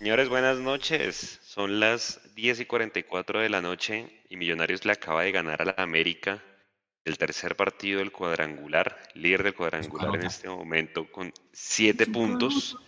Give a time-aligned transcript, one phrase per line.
[0.00, 1.38] Señores, buenas noches.
[1.42, 5.66] Son las 10 y 44 de la noche y Millonarios le acaba de ganar a
[5.66, 6.42] la América
[7.04, 12.78] el tercer partido del cuadrangular, líder del cuadrangular en este momento con siete puntos,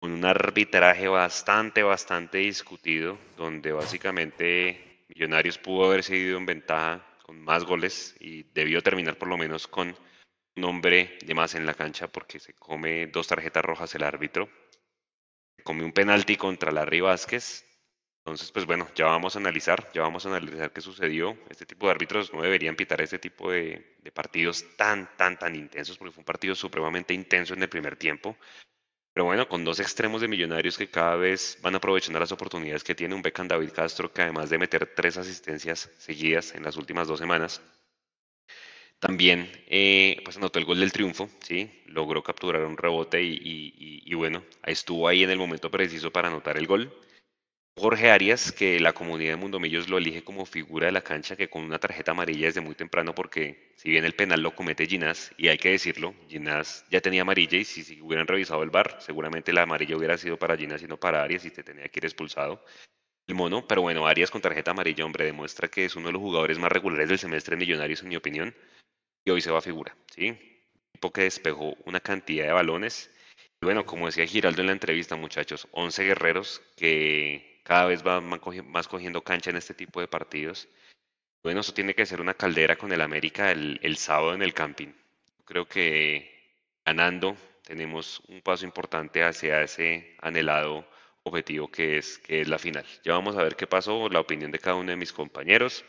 [0.00, 7.42] con un arbitraje bastante, bastante discutido, donde básicamente Millonarios pudo haber seguido en ventaja con
[7.42, 9.94] más goles y debió terminar por lo menos con
[10.56, 14.48] un hombre de más en la cancha porque se come dos tarjetas rojas el árbitro.
[15.62, 17.64] Come un penalti contra Larry Vázquez.
[18.24, 21.36] Entonces, pues bueno, ya vamos a analizar, ya vamos a analizar qué sucedió.
[21.50, 25.56] Este tipo de árbitros no deberían pitar este tipo de, de partidos tan, tan, tan
[25.56, 28.36] intensos, porque fue un partido supremamente intenso en el primer tiempo.
[29.12, 32.94] Pero bueno, con dos extremos de millonarios que cada vez van aprovechando las oportunidades que
[32.94, 37.08] tiene un Beckham David Castro, que además de meter tres asistencias seguidas en las últimas
[37.08, 37.60] dos semanas,
[39.02, 41.68] también eh, pues anotó el gol del triunfo, ¿sí?
[41.86, 43.42] logró capturar un rebote y,
[44.06, 46.94] y, bueno, estuvo ahí en el momento preciso para anotar el gol.
[47.76, 51.50] Jorge Arias, que la comunidad de Mundomillos lo elige como figura de la cancha, que
[51.50, 55.32] con una tarjeta amarilla desde muy temprano, porque si bien el penal lo comete Ginás,
[55.36, 59.52] y hay que decirlo, Ginás ya tenía amarilla y si, hubieran revisado el bar, seguramente
[59.52, 62.04] la amarilla hubiera sido para Ginás y no para Arias y te tenía que ir
[62.04, 62.64] expulsado
[63.26, 66.22] el mono, pero bueno, Arias con tarjeta amarilla, hombre, demuestra que es uno de los
[66.22, 68.54] jugadores más regulares del semestre Millonarios, en mi opinión
[69.24, 70.38] y hoy se va a figura, ¿sí?
[70.92, 73.10] Tipo que despejó una cantidad de balones.
[73.60, 78.28] Y bueno, como decía Giraldo en la entrevista, muchachos, 11 guerreros que cada vez van
[78.28, 80.68] más cogiendo cancha en este tipo de partidos.
[81.42, 84.54] Bueno, eso tiene que ser una caldera con el América el, el sábado en el
[84.54, 84.92] camping.
[85.44, 86.32] Creo que
[86.84, 90.86] ganando tenemos un paso importante hacia ese anhelado
[91.24, 92.84] objetivo que es, que es la final.
[93.04, 95.84] Ya vamos a ver qué pasó, la opinión de cada uno de mis compañeros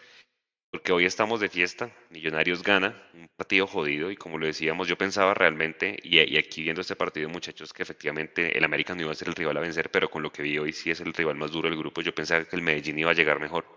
[0.74, 4.98] porque hoy estamos de fiesta, Millonarios gana, un partido jodido y como lo decíamos, yo
[4.98, 9.16] pensaba realmente, y, aquí viendo este partido muchachos, que efectivamente el América no iba a
[9.16, 11.36] ser el rival a vencer, pero con lo que vi hoy sí es el rival
[11.36, 13.68] más duro del grupo, yo pensaba que el Medellín iba a llegar mejor.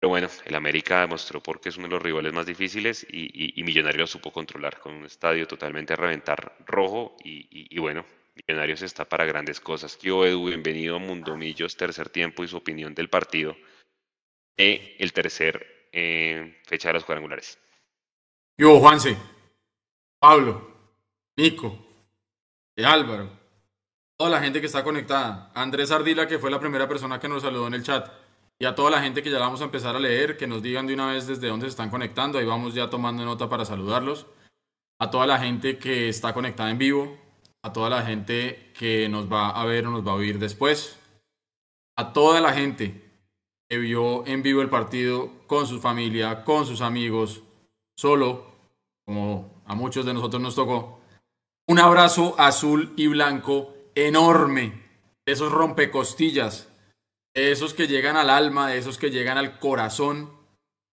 [0.00, 4.00] Pero bueno, el América demostró porque es uno de los rivales más difíciles y, Millonarios
[4.00, 9.26] lo supo controlar con un estadio totalmente a reventar rojo y, bueno, Millonarios está para
[9.26, 9.98] grandes cosas.
[9.98, 13.54] Yo, Edu, bienvenido a Mundo Millos, tercer tiempo y su opinión del partido.
[14.56, 17.58] E el tercer fecha de los cuadrangulares.
[18.58, 19.16] Yo, Juanse,
[20.18, 20.70] Pablo,
[21.36, 21.78] Nico,
[22.76, 23.30] y Álvaro,
[24.16, 27.42] toda la gente que está conectada, Andrés Ardila, que fue la primera persona que nos
[27.42, 28.10] saludó en el chat,
[28.58, 30.86] y a toda la gente que ya vamos a empezar a leer, que nos digan
[30.86, 34.26] de una vez desde dónde se están conectando, ahí vamos ya tomando nota para saludarlos,
[35.00, 37.18] a toda la gente que está conectada en vivo,
[37.62, 40.98] a toda la gente que nos va a ver o nos va a oír después,
[41.96, 43.11] a toda la gente
[43.72, 47.40] que vio en vivo el partido con su familia, con sus amigos,
[47.96, 48.44] solo,
[49.06, 51.00] como a muchos de nosotros nos tocó.
[51.66, 54.74] Un abrazo azul y blanco enorme,
[55.24, 56.68] esos rompecostillas,
[57.32, 60.30] esos que llegan al alma, esos que llegan al corazón.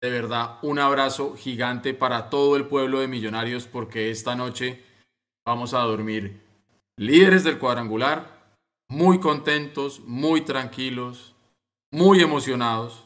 [0.02, 4.84] De verdad, un abrazo gigante para todo el pueblo de Millonarios porque esta noche
[5.46, 6.42] vamos a dormir
[6.98, 8.58] líderes del cuadrangular,
[8.90, 11.33] muy contentos, muy tranquilos,
[11.94, 13.04] muy emocionados.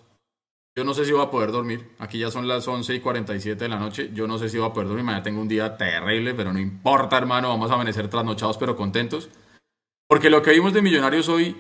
[0.76, 1.90] Yo no sé si voy a poder dormir.
[2.00, 4.12] Aquí ya son las 11 y 47 de la noche.
[4.14, 5.04] Yo no sé si voy a poder dormir.
[5.04, 7.50] Mañana tengo un día terrible, pero no importa, hermano.
[7.50, 9.30] Vamos a amanecer trasnochados, pero contentos.
[10.08, 11.58] Porque lo que vimos de Millonarios hoy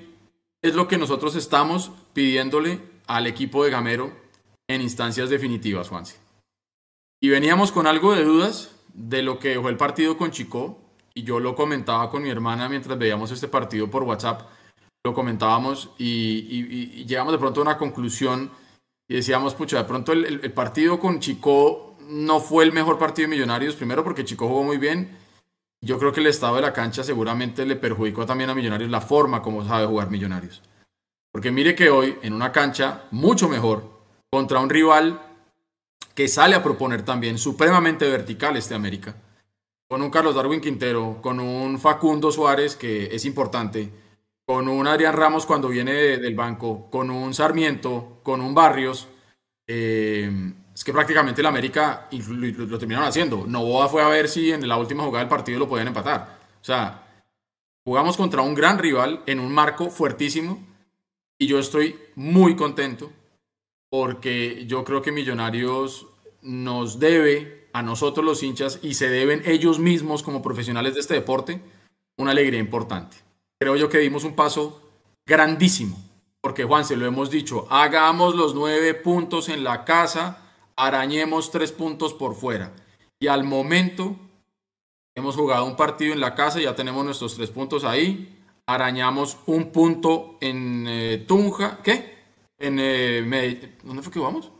[0.61, 4.11] es lo que nosotros estamos pidiéndole al equipo de Gamero
[4.69, 6.15] en instancias definitivas, Juanse.
[7.19, 10.79] Y veníamos con algo de dudas de lo que dejó el partido con Chico.
[11.13, 14.56] Y yo lo comentaba con mi hermana mientras veíamos este partido por WhatsApp
[15.07, 18.51] lo comentábamos y, llegamos de pronto a una conclusión
[19.07, 23.35] y decíamos, pucha, de pronto el, partido con Chico no fue el mejor partido de
[23.35, 25.17] Millonarios, primero porque Chico jugó muy bien.
[25.79, 28.99] Yo creo que el estado de la cancha seguramente le perjudicó también a Millonarios la
[28.99, 30.61] forma como sabe jugar Millonarios.
[31.31, 33.89] Porque mire que hoy, en una cancha mucho mejor,
[34.29, 35.21] contra un rival
[36.13, 39.15] que sale a proponer también supremamente vertical este América,
[39.87, 44.06] con un Carlos Darwin Quintero, con un Facundo Suárez que es importante,
[44.47, 49.09] con un Adrián Ramos cuando viene del banco, con un Sarmiento, con un Barrios,
[49.67, 50.31] eh,
[50.73, 53.45] es que prácticamente el América lo, terminaron haciendo.
[53.45, 56.39] Novoa fue a ver si en la última jugada del partido lo podían empatar.
[56.61, 57.25] O sea,
[57.83, 60.65] jugamos contra un gran rival en un marco fuertísimo
[61.37, 63.11] y yo estoy muy contento
[63.89, 66.07] porque yo creo que Millonarios
[66.41, 71.15] nos debe a nosotros los hinchas y se deben ellos mismos como profesionales de este
[71.15, 71.59] deporte
[72.17, 73.26] una alegría importante
[73.59, 74.81] creo yo que dimos un paso
[75.25, 75.97] grandísimo.
[76.41, 81.71] Porque Juan, se lo hemos dicho, hagamos los nueve puntos en la casa, arañemos tres
[81.71, 82.71] puntos por fuera.
[83.19, 84.15] Y al momento
[85.15, 88.33] hemos jugado un partido en la casa, ya tenemos nuestros tres puntos ahí.
[88.67, 92.17] arañamos un punto en eh, Tunja, ¿qué?
[92.59, 93.75] En eh, Medellín.
[93.83, 94.51] ¿Dónde fue que vamos?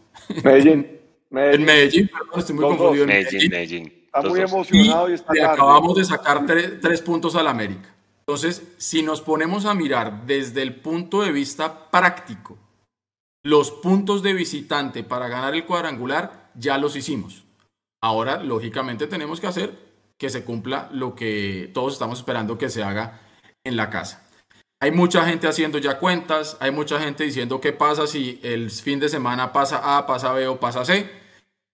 [0.44, 0.94] Medellín.
[1.30, 3.04] En Medellín, perdón, estoy muy confundido.
[3.04, 3.94] En Medellín, Medellín.
[4.06, 7.94] Está muy emocionado y, está y acabamos de sacar tres puntos al América.
[8.28, 12.58] Entonces, si nos ponemos a mirar desde el punto de vista práctico,
[13.42, 17.46] los puntos de visitante para ganar el cuadrangular ya los hicimos.
[18.02, 19.80] Ahora, lógicamente, tenemos que hacer
[20.18, 23.22] que se cumpla lo que todos estamos esperando que se haga
[23.64, 24.28] en la casa.
[24.82, 29.00] Hay mucha gente haciendo ya cuentas, hay mucha gente diciendo qué pasa si el fin
[29.00, 31.10] de semana pasa A, pasa B o pasa C.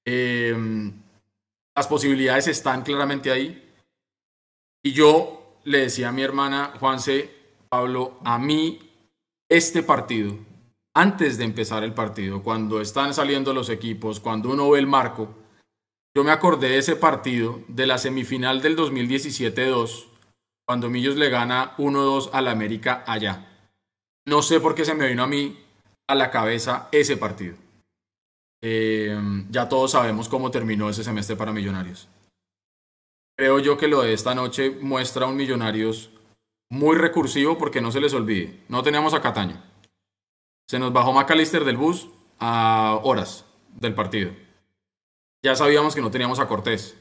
[0.06, 0.94] Em,
[1.76, 3.72] las posibilidades están claramente ahí.
[4.84, 7.34] Y yo le decía a mi hermana Juanse,
[7.70, 8.80] Pablo, a mí
[9.50, 10.36] este partido,
[10.96, 15.36] antes de empezar el partido, cuando están saliendo los equipos, cuando uno ve el marco,
[16.16, 20.06] yo me acordé de ese partido de la semifinal del 2017-2,
[20.68, 23.48] cuando Millos le gana 1-2 al América allá.
[24.26, 25.60] No sé por qué se me vino a mí
[26.08, 27.56] a la cabeza ese partido.
[28.62, 29.20] Eh,
[29.50, 32.08] ya todos sabemos cómo terminó ese semestre para Millonarios.
[33.36, 36.12] Creo yo que lo de esta noche muestra un Millonarios
[36.70, 38.64] muy recursivo porque no se les olvide.
[38.70, 39.62] No teníamos a Cataño.
[40.68, 42.10] Se nos bajó McAllister del bus
[42.40, 44.32] a horas del partido.
[45.44, 46.96] Ya sabíamos que no teníamos a Cortés.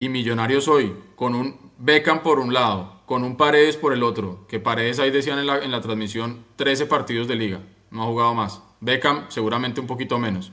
[0.00, 4.46] Y Millonarios hoy, con un Beckham por un lado, con un Paredes por el otro,
[4.48, 7.60] que Paredes ahí decían en la, en la transmisión 13 partidos de liga,
[7.90, 8.62] no ha jugado más.
[8.80, 10.52] Beckham seguramente un poquito menos.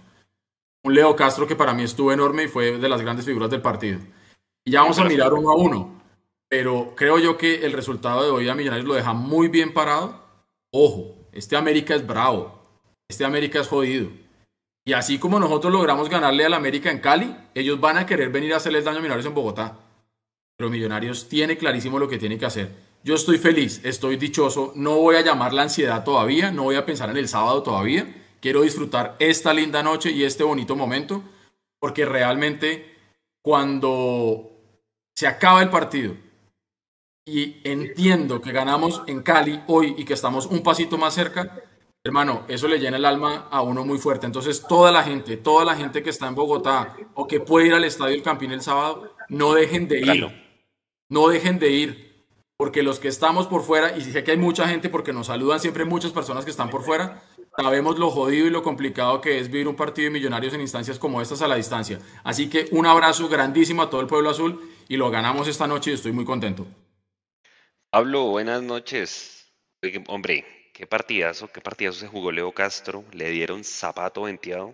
[0.84, 3.62] Un Leo Castro que para mí estuvo enorme y fue de las grandes figuras del
[3.62, 4.00] partido.
[4.66, 6.02] Y ya vamos a mirar uno a uno.
[6.50, 10.24] Pero creo yo que el resultado de hoy a Millonarios lo deja muy bien parado.
[10.72, 12.60] Ojo, este América es bravo.
[13.08, 14.10] Este América es jodido.
[14.86, 18.54] Y así como nosotros logramos ganarle al América en Cali, ellos van a querer venir
[18.54, 19.78] a hacerles daño a Millonarios en Bogotá.
[20.58, 22.72] Pero Millonarios tiene clarísimo lo que tiene que hacer.
[23.04, 26.86] Yo estoy feliz, estoy dichoso, no voy a llamar la ansiedad todavía, no voy a
[26.86, 28.14] pensar en el sábado todavía.
[28.42, 31.24] Quiero disfrutar esta linda noche y este bonito momento,
[31.80, 32.99] porque realmente
[33.42, 34.52] cuando
[35.16, 36.16] se acaba el partido
[37.26, 41.62] y entiendo que ganamos en Cali hoy y que estamos un pasito más cerca,
[42.04, 44.26] hermano, eso le llena el alma a uno muy fuerte.
[44.26, 47.74] Entonces, toda la gente, toda la gente que está en Bogotá o que puede ir
[47.74, 50.28] al Estadio El Campín el sábado, no dejen de ir.
[51.10, 52.10] No dejen de ir.
[52.58, 55.60] Porque los que estamos por fuera, y sé que hay mucha gente porque nos saludan
[55.60, 57.24] siempre muchas personas que están por fuera,
[57.62, 60.98] sabemos lo jodido y lo complicado que es vivir un partido de millonarios en instancias
[60.98, 62.00] como estas a la distancia.
[62.24, 65.92] Así que un abrazo grandísimo a todo el pueblo azul y lo ganamos esta noche
[65.92, 66.66] y estoy muy contento.
[67.90, 69.52] Pablo, buenas noches.
[70.08, 73.04] Hombre, qué partidazo, qué partidazo se jugó Leo Castro.
[73.12, 74.74] Le dieron zapato venteado.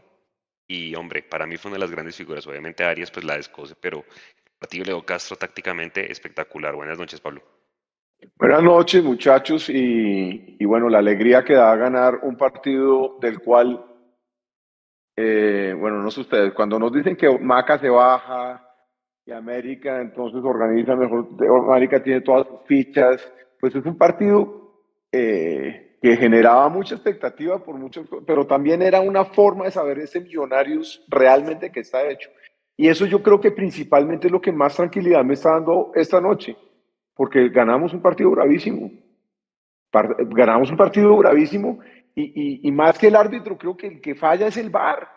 [0.68, 2.46] Y hombre, para mí fue una de las grandes figuras.
[2.46, 6.76] Obviamente Arias pues la descose, pero el partido Leo Castro tácticamente espectacular.
[6.76, 7.42] Buenas noches, Pablo.
[8.38, 13.84] Buenas noches, muchachos, y, bueno, la alegría que da ganar un partido del cual,
[15.16, 18.62] eh, bueno, no sé ustedes, cuando nos dicen que Maca se baja
[19.26, 21.30] y América entonces organiza mejor,
[21.70, 23.26] América tiene todas sus fichas,
[23.60, 29.26] pues es un partido eh, que generaba mucha expectativa por muchos, pero también era una
[29.26, 32.30] forma de saber ese Millonarios realmente que está hecho.
[32.78, 36.20] Y eso yo creo que principalmente es lo que más tranquilidad me está dando esta
[36.20, 36.58] noche
[37.16, 38.92] porque ganamos un partido bravísimo.
[39.92, 41.80] ganamos un partido bravísimo
[42.16, 45.08] y, más que el árbitro, creo que el que falla es el VAR.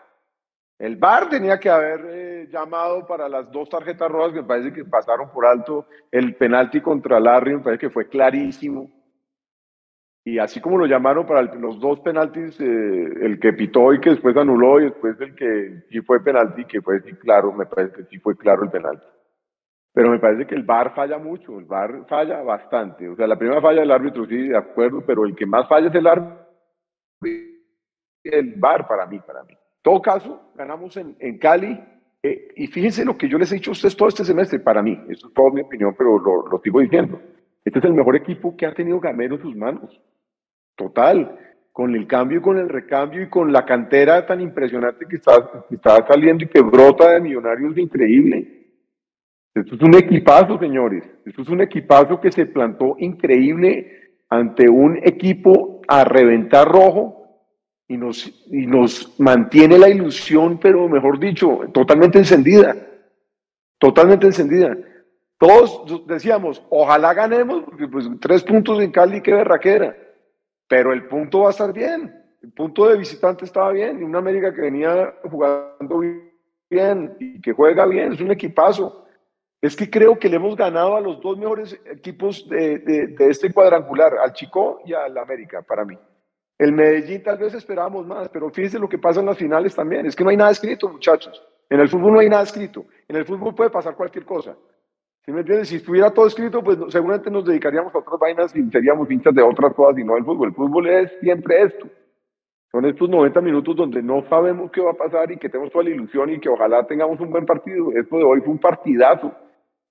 [0.77, 4.73] El VAR tenía que haber eh, llamado para las dos tarjetas rojas que me parece
[4.73, 8.89] que pasaron por alto el penalti contra Larry, me parece que fue clarísimo.
[10.23, 12.65] Y así como lo llamaron para los dos penaltis, eh,
[13.21, 16.81] el que pitó y que después anuló y después el que sí fue penalti, que
[16.81, 19.05] fue claro, me parece que sí fue claro el penalti.
[19.93, 23.09] Pero me parece que el VAR falla mucho, el VAR falla bastante.
[23.09, 25.87] O sea, la primera falla del árbitro, sí, de acuerdo, pero el que más falla
[25.89, 26.45] es el árbitro.
[28.23, 29.53] El VAR para mí, para mí.
[29.53, 31.79] En todo caso, ganamos en, en Cali.
[32.21, 34.83] Eh, y fíjense lo que yo les he dicho a ustedes todo este semestre, para
[34.83, 37.19] mí, esto es toda mi opinión, pero lo, sigo diciendo.
[37.63, 39.99] Este es el mejor equipo que ha tenido Gamero en sus manos.
[40.75, 41.37] Total.
[41.71, 45.65] Con el cambio y con el recambio y con la cantera tan impresionante que está,
[45.69, 48.58] que está saliendo y que brota de millonarios increíble.
[49.53, 51.03] Esto es un equipazo, señores.
[51.25, 57.19] Esto es un equipazo que se plantó increíble ante un equipo a reventar rojo
[57.87, 62.75] y nos, y nos mantiene la ilusión, pero mejor dicho, totalmente encendida.
[63.79, 64.77] Totalmente encendida.
[65.39, 69.95] Todos decíamos, ojalá ganemos, porque pues tres puntos en Cali, qué berraquera.
[70.67, 72.13] Pero el punto va a estar bien.
[72.43, 73.99] El punto de visitante estaba bien.
[73.99, 76.01] Y una América que venía jugando
[76.69, 79.07] bien y que juega bien, es un equipazo.
[79.61, 84.13] Es que creo que le hemos ganado a los dos mejores equipos de, este cuadrangular,
[84.17, 85.97] al Chico y al América, para mí.
[86.57, 90.05] El Medellín tal vez esperábamos más, pero fíjense lo que pasa en las finales también.
[90.05, 91.41] Es que no hay nada escrito, muchachos.
[91.69, 92.85] En el fútbol no hay nada escrito.
[93.07, 94.55] En el fútbol puede pasar cualquier cosa.
[95.25, 95.69] ¿Sí me entiendes?
[95.69, 99.41] Si estuviera todo escrito, pues seguramente nos dedicaríamos a otras vainas y seríamos hinchas de
[99.41, 100.49] otras cosas y no el fútbol.
[100.49, 101.87] El fútbol es siempre esto.
[102.71, 105.85] Son estos 90 minutos donde no sabemos qué va a pasar y que tenemos toda
[105.85, 107.91] la ilusión y que ojalá tengamos un buen partido.
[107.91, 109.31] Esto de hoy fue un partidazo.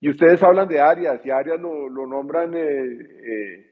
[0.00, 3.66] Y ustedes hablan de Arias, y Arias lo, lo nombran eh, eh,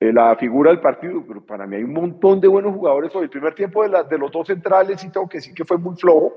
[0.00, 3.24] eh, la figura del partido, pero para mí hay un montón de buenos jugadores hoy.
[3.24, 5.76] El primer tiempo de, la, de los dos centrales, y tengo que decir que fue
[5.76, 6.32] muy flojo,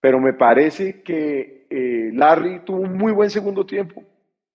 [0.00, 1.66] pero me parece que
[2.12, 4.04] Larry tuvo un muy buen segundo tiempo.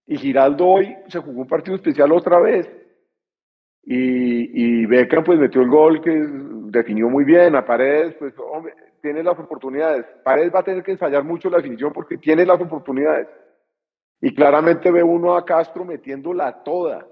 [0.05, 2.69] Y Giraldo hoy se jugó un partido especial otra vez.
[3.83, 7.55] Y, y Beckham pues metió el gol que definió muy bien.
[7.55, 10.05] A Paredes, pues hombre, tiene las oportunidades.
[10.23, 13.27] Paredes va a tener que ensayar mucho la definición porque tiene las oportunidades.
[14.21, 17.05] Y claramente ve uno a Castro metiéndola toda,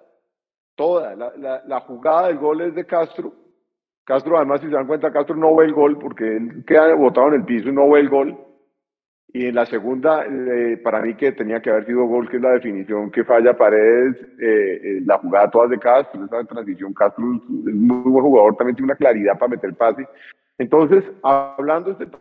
[0.75, 1.15] toda.
[1.15, 3.34] La, jugada del gol es de Castro.
[4.03, 7.27] Castro, además, si se dan cuenta, Castro no ve el gol porque él queda botado
[7.29, 8.38] en el piso y no ve el gol.
[9.29, 12.44] Y en la segunda, eh, para mí que tenía que haber sido gol, que es
[12.44, 17.25] la definición que falla Paredes, eh, eh, la jugada toda de Castro, esa transición, Castro
[17.36, 20.08] es muy buen jugador, también tiene una claridad para meter pase.
[20.57, 22.17] Entonces, hablando de este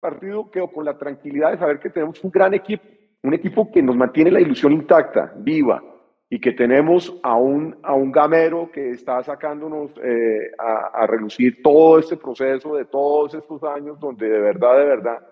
[0.00, 2.84] partido, quedo con la tranquilidad de saber que tenemos un gran equipo,
[3.22, 5.82] un equipo que nos mantiene la ilusión intacta, viva,
[6.30, 11.62] y que tenemos a un, a un gamero que está sacándonos eh, a, a relucir
[11.62, 15.26] todo este proceso de todos estos años, donde de verdad, de verdad,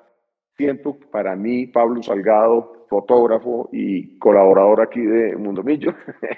[0.57, 5.95] siento para mí, Pablo Salgado, fotógrafo y colaborador aquí de Mundo Millo,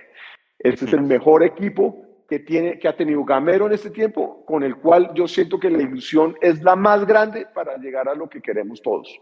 [0.58, 4.62] este es el mejor equipo que, tiene, que ha tenido Gamero en este tiempo, con
[4.62, 8.28] el cual yo siento que la ilusión es la más grande para llegar a lo
[8.28, 9.20] que queremos todos.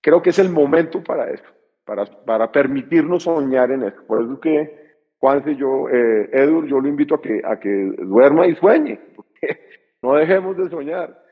[0.00, 1.44] Creo que es el momento para eso,
[1.84, 4.04] para, para permitirnos soñar en eso.
[4.06, 4.82] Por eso que
[5.18, 9.60] Juanse, yo, eh, Edur, yo lo invito a que, a que duerma y sueñe, porque
[10.02, 11.22] no dejemos de soñar.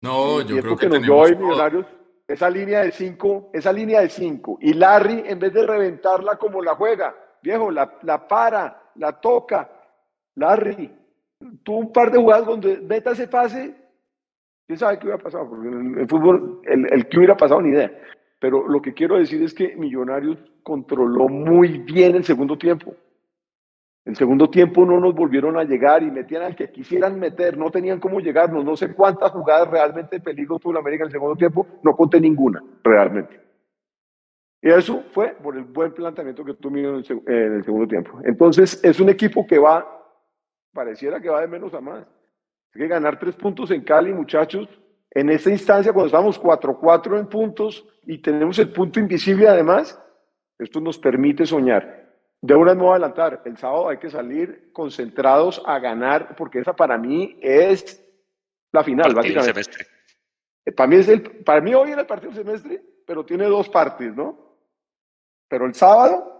[0.00, 1.86] No, yo creo que, nos dio hoy Millonarios
[2.28, 4.58] esa línea de cinco, esa línea de cinco.
[4.60, 9.70] Y Larry, en vez de reventarla como la juega, viejo, la, la para, la toca,
[10.38, 10.90] Larry,
[11.62, 13.74] tuvo un par de jugadas donde meta ese pase,
[14.66, 17.92] quién sabe qué hubiera pasado, porque en el fútbol, el, que hubiera pasado ni idea.
[18.40, 22.94] Pero lo que quiero decir es que Millonarios controló muy bien el segundo tiempo.
[24.04, 27.70] El segundo tiempo no nos volvieron a llegar y metían al que quisieran meter, no
[27.70, 31.12] tenían cómo llegarnos, no sé cuántas jugadas realmente de peligro tuvo la América en el
[31.12, 33.38] segundo tiempo, no conté ninguna, realmente.
[34.62, 38.18] Y eso fue por el buen planteamiento que tuvieron en el segundo tiempo.
[38.24, 39.97] Entonces, es un equipo que va
[40.72, 42.06] pareciera que va de menos a más.
[42.74, 44.68] Hay que ganar tres puntos en Cali, muchachos.
[45.10, 50.00] En esta instancia, cuando estamos 4-4 en puntos y tenemos el punto invisible además,
[50.58, 52.06] esto nos permite soñar.
[52.40, 56.96] De una no adelantar, el sábado hay que salir concentrados a ganar, porque esa para
[56.96, 58.04] mí es
[58.70, 59.64] la final, básicamente.
[59.64, 59.86] Semestre.
[60.64, 63.68] Eh, para mí, es el, para mí hoy era el partido semestre, pero tiene dos
[63.68, 64.56] partes, ¿no?
[65.48, 66.37] Pero el sábado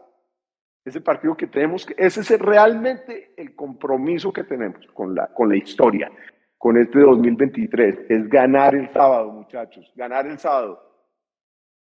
[0.89, 5.57] ese partido que tenemos, ese es realmente el compromiso que tenemos con la, con la
[5.57, 6.11] historia,
[6.57, 10.85] con este 2023, es ganar el sábado, muchachos, ganar el sábado.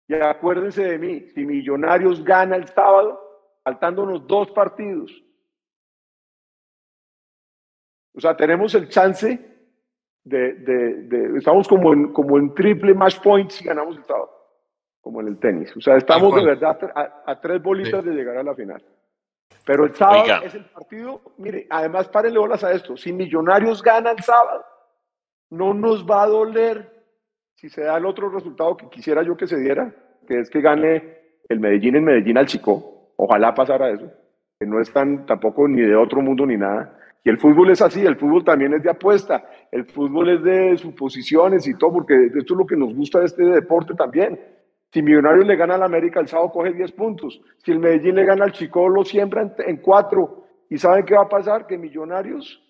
[0.08, 3.20] Y acuérdense de mí, si Millonarios gana el sábado,
[3.62, 5.12] faltándonos dos partidos,
[8.14, 9.38] o sea, tenemos el chance
[10.24, 14.42] de, de, estamos como en, como en triple match points si ganamos el sábado
[15.02, 15.76] como en el tenis.
[15.76, 16.78] O sea, estamos de verdad
[17.26, 18.82] a, tres bolitas de llegar a la final.
[19.64, 24.10] Pero el sábado es el partido, mire, además párenle bolas a esto, si Millonarios gana
[24.10, 24.64] el sábado,
[25.50, 26.90] no nos va a doler
[27.54, 29.94] si se da el otro resultado que quisiera yo que se diera,
[30.26, 33.12] que es que gane el Medellín en Medellín al Chico.
[33.16, 34.10] Ojalá pasara eso,
[34.58, 36.98] que no es tan tampoco ni de otro mundo ni nada.
[37.24, 40.76] Y el fútbol es así, el fútbol también es de apuesta, el fútbol es de
[40.76, 44.40] suposiciones y todo, porque esto es lo que nos gusta de este deporte también.
[44.92, 47.40] Si Millonarios le gana al América, el sábado coge 10 puntos.
[47.64, 50.44] Si el Medellín le gana al Chico, lo siembra en, 4.
[50.68, 51.66] ¿Y saben qué va a pasar?
[51.66, 52.62] Que Millonarios,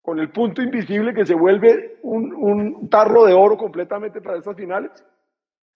[0.00, 4.56] con el punto invisible que se vuelve un, un tarro de oro completamente para estas
[4.56, 4.90] finales,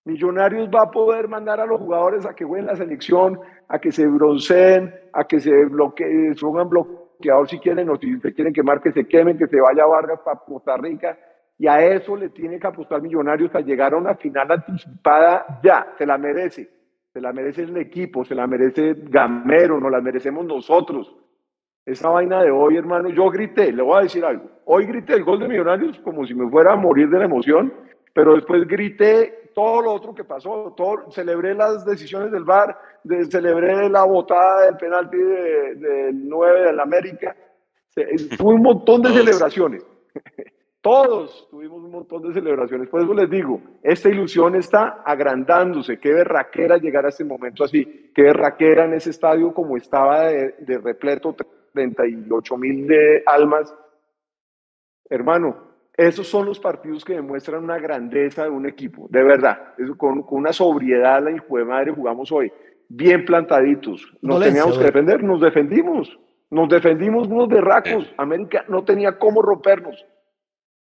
[0.07, 3.39] Millonarios va a poder mandar a los jugadores a que jueguen la selección,
[3.69, 8.33] a que se bronceen, a que se bloqueen, pongan bloqueador si quieren, o si se
[8.33, 11.19] quieren quemar, que se quemen, que se vaya Vargas para Costa Rica
[11.61, 15.93] y a eso le tiene que apostar Millonarios a llegar a una final anticipada ya,
[15.99, 16.71] se la merece.
[17.13, 21.15] Se la merece el equipo, se la merece Gamero, nos la merecemos nosotros.
[21.85, 24.49] Esa vaina de hoy, hermano, yo grité, le voy a decir algo.
[24.65, 27.71] Hoy grité el gol de Millonarios como si me fuera a morir de la emoción,
[28.15, 30.73] pero después grité todo lo otro que pasó.
[30.75, 32.75] Todo, celebré las decisiones del VAR,
[33.29, 37.37] celebré la botada del penalti del de 9 del América.
[37.95, 39.85] Tuve un montón de celebraciones.
[40.83, 42.89] Todos tuvimos un montón de celebraciones.
[42.89, 45.99] Por eso les digo, esta ilusión está agrandándose.
[45.99, 48.11] Qué berraquera llegar a este momento así.
[48.15, 51.37] Qué berraquera en ese estadio como estaba de, de repleto,
[51.75, 53.75] 38 mil de almas.
[55.11, 59.07] Hermano, esos son los partidos que demuestran una grandeza de un equipo.
[59.11, 59.75] De verdad.
[59.99, 62.51] con, con, una sobriedad, la hijo de madre jugamos hoy.
[62.89, 64.11] Bien plantaditos.
[64.23, 66.19] Nos teníamos que defender, nos defendimos.
[66.49, 68.11] Nos defendimos unos berracos.
[68.17, 70.07] América no tenía cómo rompernos.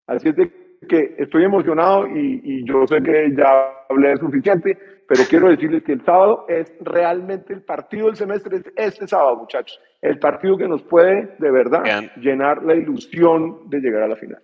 [0.08, 0.52] Así es de
[0.88, 6.06] que estoy emocionado y, yo sé que ya hablé suficiente, pero quiero decirles que el
[6.06, 9.80] sábado es realmente el partido del semestre, este sábado, muchachos.
[10.02, 14.42] El partido que nos puede de verdad llenar la ilusión de llegar a la final.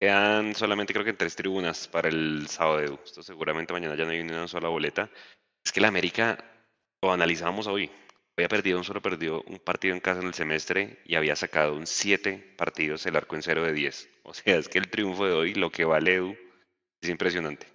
[0.00, 2.98] Quedan solamente creo que tres tribunas para el sábado.
[3.04, 5.08] Esto seguramente mañana ya no hay ni una sola boleta.
[5.64, 6.38] Es que la América
[7.00, 7.88] lo analizamos hoy
[8.36, 11.74] había perdido un solo perdido un partido en casa en el semestre y había sacado
[11.74, 14.08] un 7 partidos el arco en 0 de 10.
[14.24, 16.36] O sea, es que el triunfo de hoy, lo que vale Edu,
[17.00, 17.66] es impresionante.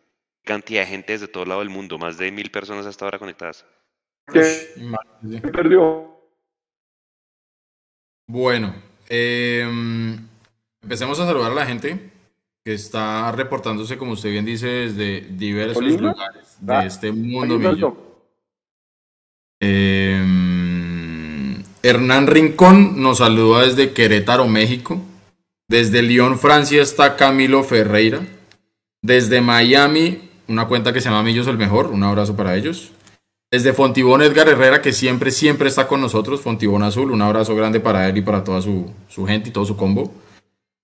[0.44, 3.66] Cantidad de gente desde todo lado del mundo, más de mil personas hasta ahora conectadas.
[4.32, 6.18] ¿Qué perdió?
[8.28, 8.76] Bueno,
[9.08, 10.18] em,
[10.82, 12.12] empecemos a saludar a la gente
[12.66, 18.06] que está reportándose, como usted bien dice, desde diversos lugares de ah, este mundo.
[19.60, 20.07] Eh,
[21.88, 25.02] Hernán Rincón nos saluda desde Querétaro, México.
[25.70, 28.28] Desde Lyon, Francia está Camilo Ferreira.
[29.02, 31.88] Desde Miami, una cuenta que se llama Millos el Mejor.
[31.88, 32.92] Un abrazo para ellos.
[33.50, 36.42] Desde Fontibón, Edgar Herrera, que siempre, siempre está con nosotros.
[36.42, 38.94] Fontibón Azul, un abrazo grande para él y para toda su,
[39.26, 40.14] gente y todo su combo.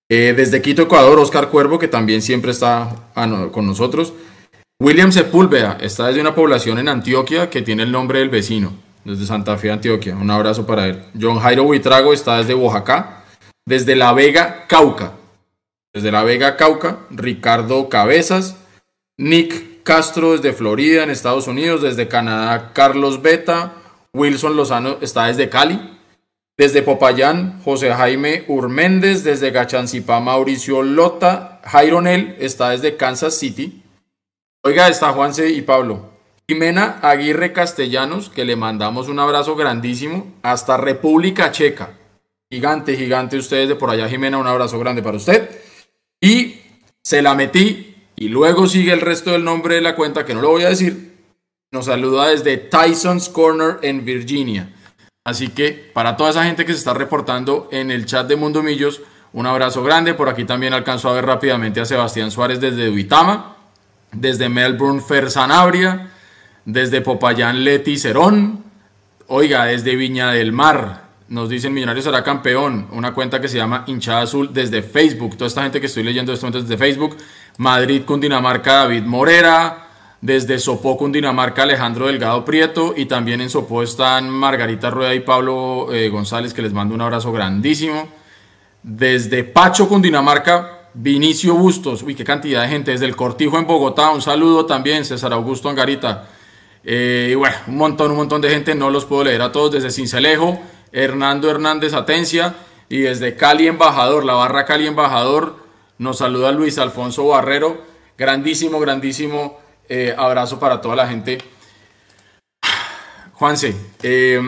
[0.08, 4.14] Eh, desde Quito, Ecuador, Oscar Cuervo, que también siempre está ah, con nosotros.
[4.80, 8.72] William Sepúlveda está desde una población en Antioquia que tiene el nombre del vecino,
[9.04, 10.16] desde Santa Fe, Antioquia.
[10.16, 11.04] Un abrazo para él.
[11.20, 13.24] John Jairo Buitrago está desde Oaxaca.
[13.66, 15.12] Desde La Vega, Cauca.
[15.92, 16.98] Desde La Vega, Cauca.
[17.10, 18.56] Ricardo Cabezas.
[19.18, 21.82] Nick Castro desde Florida, en Estados Unidos.
[21.82, 23.72] Desde Canadá, Carlos Beta.
[24.12, 25.98] Wilson Lozano está desde Cali.
[26.56, 29.24] Desde Popayán, José Jaime Urméndez.
[29.24, 31.60] Desde Gachancipá, Mauricio Lota.
[31.64, 33.82] Jaironel está desde Kansas City.
[34.62, 36.13] Oiga, está Juanse y Pablo.
[36.48, 41.94] Jimena Aguirre Castellanos, que le mandamos un abrazo grandísimo, hasta República Checa.
[42.50, 45.50] Gigante, gigante ustedes de por allá, Jimena, un abrazo grande para usted.
[46.20, 46.60] Y
[47.02, 50.42] se la metí, y luego sigue el resto del nombre de la cuenta, que no
[50.42, 51.14] lo voy a decir.
[51.72, 54.74] Nos saluda desde Tyson's Corner en Virginia.
[55.24, 58.62] Así que para toda esa gente que se está reportando en el chat de Mundo
[58.62, 59.00] Millos,
[59.32, 60.12] un abrazo grande.
[60.12, 63.54] Por aquí también alcanzó a ver rápidamente a Sebastián Suárez desde Duitama
[64.14, 66.10] desde Melbourne Fer Sanabria,
[66.64, 68.64] desde Popayán Leti Cerón,
[69.28, 73.84] oiga, desde Viña del Mar, nos dicen Millonarios será campeón, una cuenta que se llama
[73.86, 77.16] Hinchada Azul desde Facebook, toda esta gente que estoy leyendo esto desde Facebook,
[77.56, 79.84] Madrid Cundinamarca David Morera,
[80.24, 82.94] desde Sopó Cundinamarca Alejandro Delgado Prieto.
[82.96, 87.02] Y también en Sopó están Margarita Rueda y Pablo eh, González que les mando un
[87.02, 88.08] abrazo grandísimo.
[88.82, 92.92] Desde Pacho Cundinamarca Vinicio Bustos, uy, qué cantidad de gente.
[92.92, 96.26] Desde el Cortijo en Bogotá, un saludo también, César Augusto Angarita.
[96.84, 99.72] Eh, y bueno, un montón, un montón de gente, no los puedo leer a todos.
[99.72, 100.60] Desde Cincelejo,
[100.92, 102.54] Hernando Hernández Atencia.
[102.88, 105.56] Y desde Cali Embajador, la barra Cali Embajador,
[105.98, 107.82] nos saluda Luis Alfonso Barrero.
[108.16, 111.38] Grandísimo, grandísimo eh, abrazo para toda la gente.
[113.32, 114.40] Juanse, eh,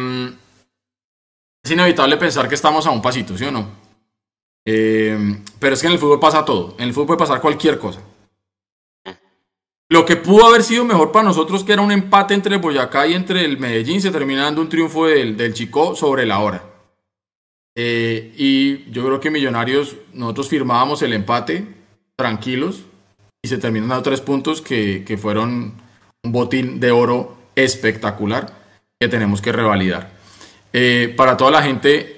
[1.65, 3.69] es inevitable pensar que estamos a un pasito, ¿sí o no?
[4.65, 6.77] Eh, pero es que en el fútbol pasa todo.
[6.79, 8.01] En el fútbol puede pasar cualquier cosa.
[9.89, 13.15] Lo que pudo haber sido mejor para nosotros, que era un empate entre Boyacá y
[13.15, 16.65] entre el Medellín, se termina dando un triunfo del, del Chico sobre la hora.
[17.77, 21.67] Eh, y yo creo que Millonarios, nosotros firmábamos el empate
[22.17, 22.83] tranquilos
[23.43, 25.75] y se terminan dando tres puntos que, que fueron
[26.25, 28.53] un botín de oro espectacular
[28.99, 30.11] que tenemos que revalidar.
[30.73, 32.16] Eh, para toda la gente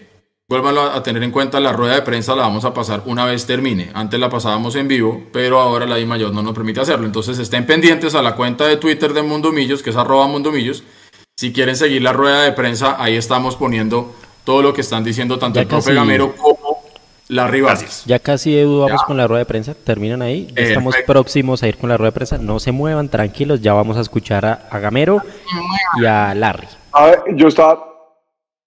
[0.51, 3.45] Vuelvan a tener en cuenta, la rueda de prensa la vamos a pasar una vez
[3.45, 3.91] termine.
[3.93, 7.05] Antes la pasábamos en vivo, pero ahora la I mayor no nos permite hacerlo.
[7.05, 10.51] Entonces estén pendientes a la cuenta de Twitter de Mundo Millos, que es arroba Mundo
[10.51, 10.85] Millos.
[11.37, 15.39] Si quieren seguir la rueda de prensa, ahí estamos poniendo todo lo que están diciendo
[15.39, 16.83] tanto el profe Gamero como
[17.29, 18.05] la Vázquez.
[18.07, 19.75] Ya casi vamos con la rueda de prensa.
[19.75, 20.51] Terminan ahí.
[20.57, 22.39] estamos próximos a ir con la rueda de prensa.
[22.39, 23.61] No se muevan, tranquilos.
[23.61, 25.21] Ya vamos a escuchar a, a Gamero
[26.01, 26.69] y a Larry.
[26.93, 27.88] A ver, yo estaba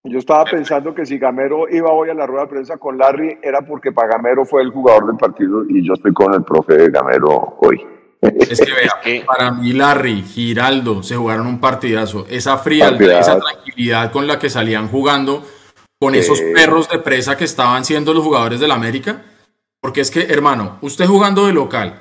[0.03, 3.37] yo estaba pensando que si Gamero iba hoy a la rueda de prensa con Larry
[3.41, 6.89] era porque para Gamero fue el jugador del partido y yo estoy con el profe
[6.89, 7.85] Gamero hoy.
[8.21, 12.25] Es que vea, para mí Larry, Giraldo, se jugaron un partidazo.
[12.29, 15.43] Esa frialdad, esa tranquilidad con la que salían jugando,
[15.99, 19.23] con esos perros de presa que estaban siendo los jugadores del América.
[19.81, 21.95] Porque es que, hermano, usted jugando de local,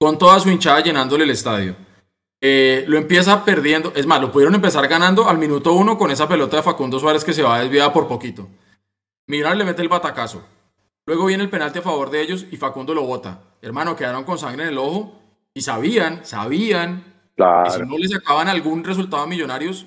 [0.00, 1.74] con toda su hinchada llenándole el estadio,
[2.40, 3.92] eh, lo empieza perdiendo.
[3.94, 7.24] Es más, lo pudieron empezar ganando al minuto uno con esa pelota de Facundo Suárez
[7.24, 8.48] que se va desviada por poquito.
[9.26, 10.42] Mirar le mete el batacazo.
[11.06, 13.40] Luego viene el penalti a favor de ellos y Facundo lo bota.
[13.62, 15.18] Hermano, quedaron con sangre en el ojo
[15.54, 17.02] y sabían, sabían
[17.36, 19.86] que si no les sacaban algún resultado a Millonarios,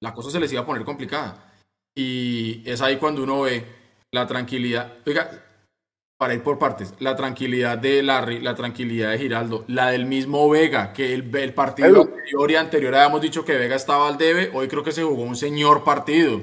[0.00, 1.52] la cosa se les iba a poner complicada.
[1.94, 3.64] Y es ahí cuando uno ve
[4.10, 4.94] la tranquilidad.
[5.06, 5.30] Oiga,
[6.24, 10.48] para ir por partes, la tranquilidad de Larry, la tranquilidad de Giraldo, la del mismo
[10.48, 14.50] Vega, que el, el partido anterior y anterior habíamos dicho que Vega estaba al debe,
[14.54, 16.40] hoy creo que se jugó un señor partido.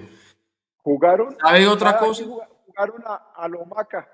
[0.84, 1.36] Jugaron.
[1.42, 2.24] ¿Sabe otra cosa?
[2.24, 4.08] Jugaron a, a Lomaca.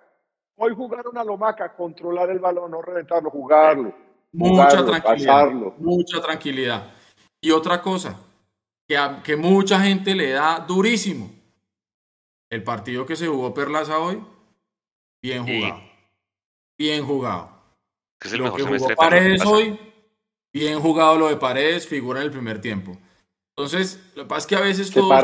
[0.55, 3.93] Hoy jugaron a Lomaca, controlar el balón, no reventarlo, jugarlo.
[4.31, 5.51] Mucha tranquilidad.
[5.79, 6.83] Mucha tranquilidad.
[7.41, 8.17] Y otra cosa,
[8.87, 11.29] que, que mucha gente le da durísimo.
[12.49, 14.23] El partido que se jugó Perlaza hoy
[15.27, 15.81] Bien jugado.
[16.77, 17.51] Bien jugado.
[18.31, 19.77] lo que jugó Paredes hoy,
[20.53, 22.97] bien jugado lo de Paredes, figura en el primer tiempo.
[23.57, 25.21] Entonces, lo que pasa es que a veces todos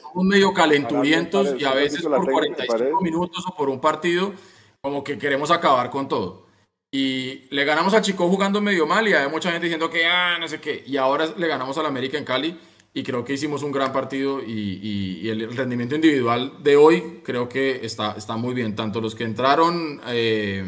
[0.00, 4.34] somos medio calenturientos y a veces por 45 minutos o por un partido,
[4.80, 6.46] como que queremos acabar con todo.
[6.92, 10.36] Y le ganamos a Chico jugando medio mal y hay mucha gente diciendo que, ah,
[10.38, 10.84] no sé qué.
[10.86, 12.56] Y ahora le ganamos al América en Cali
[12.92, 17.84] y creo que hicimos un gran partido y, el rendimiento individual de hoy creo que
[17.84, 20.64] está, está muy bien, tanto los que entraron eh,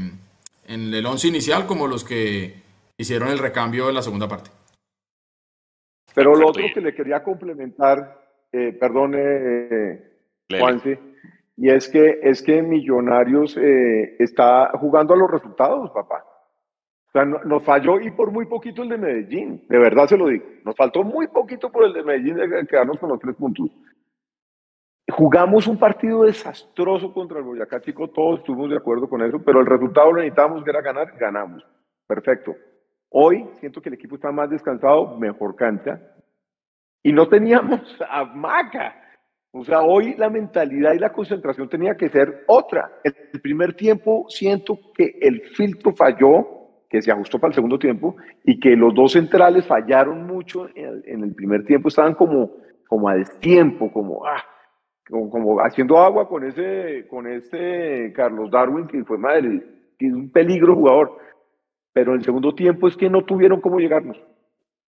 [0.66, 2.54] en el once inicial como los que
[2.96, 4.50] hicieron el recambio en la segunda parte.
[6.14, 8.20] Pero lo otro que le quería complementar,
[8.52, 10.10] eh, perdone eh,
[10.58, 10.98] Juanse,
[11.56, 16.24] y es que, es que Millonarios eh, está jugando a los resultados, papá.
[17.10, 20.28] O sea, nos falló y por muy poquito el de Medellín, de verdad se lo
[20.28, 20.44] digo.
[20.64, 23.68] Nos faltó muy poquito por el de Medellín de quedarnos con los tres puntos.
[25.10, 29.60] Jugamos un partido desastroso contra el Boyacá Chico, todos estuvimos de acuerdo con eso, pero
[29.60, 31.66] el resultado lo necesitábamos que era ganar, ganamos.
[32.06, 32.54] Perfecto.
[33.08, 36.00] Hoy siento que el equipo está más descansado, mejor cancha,
[37.02, 38.94] y no teníamos a Maca.
[39.52, 43.00] O sea, hoy la mentalidad y la concentración tenía que ser otra.
[43.02, 46.59] El primer tiempo siento que el filtro falló,
[46.90, 51.22] que se ajustó para el segundo tiempo y que los dos centrales fallaron mucho en
[51.22, 52.50] el, primer tiempo, estaban como,
[52.88, 54.44] como a destiempo, como, ah,
[55.08, 59.62] como, haciendo agua con, ese, con este Carlos Darwin, que fue madre,
[59.96, 61.16] que es un peligro jugador.
[61.92, 64.20] Pero en el segundo tiempo es que no tuvieron cómo llegarnos.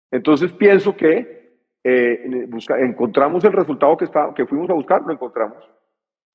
[0.10, 2.48] Entonces pienso que eh,
[2.80, 5.64] encontramos el resultado que, está, que fuimos a buscar, lo encontramos.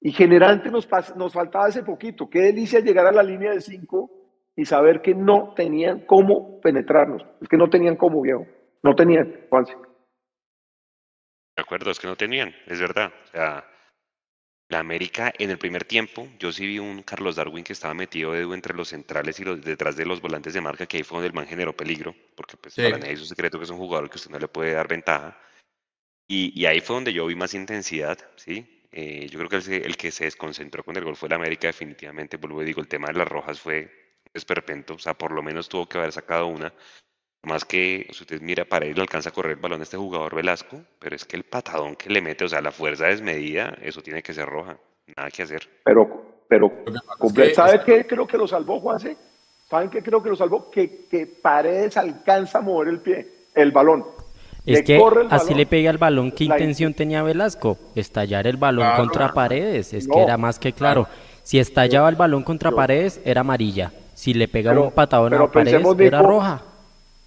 [0.00, 2.30] Y generalmente nos, nos faltaba ese poquito.
[2.30, 4.17] Qué delicia llegar a la línea de cinco
[4.58, 7.24] y saber que no tenían cómo penetrarnos.
[7.40, 8.44] Es que no tenían cómo, viejo.
[8.82, 9.72] No tenían, Juanse.
[11.56, 13.12] De acuerdo, es que no tenían, es verdad.
[13.22, 13.64] O sea,
[14.68, 18.34] la América en el primer tiempo, yo sí vi un Carlos Darwin que estaba metido
[18.52, 21.28] entre los centrales y los detrás de los volantes de marca, que ahí fue donde
[21.28, 24.10] el man generó peligro, porque pues para nadie es un secreto que es un jugador
[24.10, 25.38] que usted no le puede dar ventaja.
[26.26, 28.82] Y, y ahí fue donde yo vi más intensidad, ¿sí?
[28.90, 31.68] Eh, yo creo que el, el, que se desconcentró con el gol fue la América
[31.68, 35.42] definitivamente, vuelvo y digo, el tema de las rojas fue esperpento, o sea, por lo
[35.42, 36.72] menos tuvo que haber sacado una.
[37.44, 39.96] Más que, si usted mira, para él le alcanza a correr el balón a este
[39.96, 43.76] jugador Velasco, pero es que el patadón que le mete, o sea, la fuerza desmedida,
[43.80, 44.76] eso tiene que ser roja,
[45.16, 45.68] nada que hacer.
[45.84, 46.70] Pero, pero,
[47.54, 49.16] ¿sabe qué creo que lo salvó, Juanse?
[49.68, 50.70] ¿Saben qué creo que lo salvó?
[50.70, 54.04] Que, que Paredes alcanza a mover el pie, el balón.
[54.66, 57.78] Es que así le pega al balón, ¿qué intención tenía Velasco?
[57.94, 61.06] Estallar el balón contra Paredes, es que era más que claro.
[61.42, 63.92] Si estallaba el balón contra Paredes, era amarilla.
[64.18, 66.60] Si le pegaba un patadón a la pared, era roja.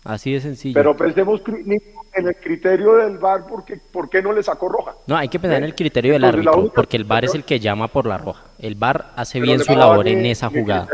[0.03, 0.73] Así de sencillo.
[0.73, 4.95] Pero pensemos en el criterio del VAR, porque, ¿por qué no le sacó roja?
[5.07, 7.61] No, hay que pensar en el criterio del árbitro, porque el VAR es el que
[7.61, 8.43] llama por la roja.
[8.59, 10.89] El VAR hace bien su labor en esa jugada.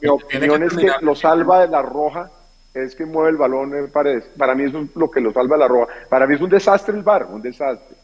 [0.00, 2.30] mi, opinión es que lo salva de la roja,
[2.72, 4.24] es que mueve el balón en paredes.
[4.38, 5.92] Para mí eso es lo que lo salva de la roja.
[6.08, 7.94] Para mí es un desastre el VAR, un desastre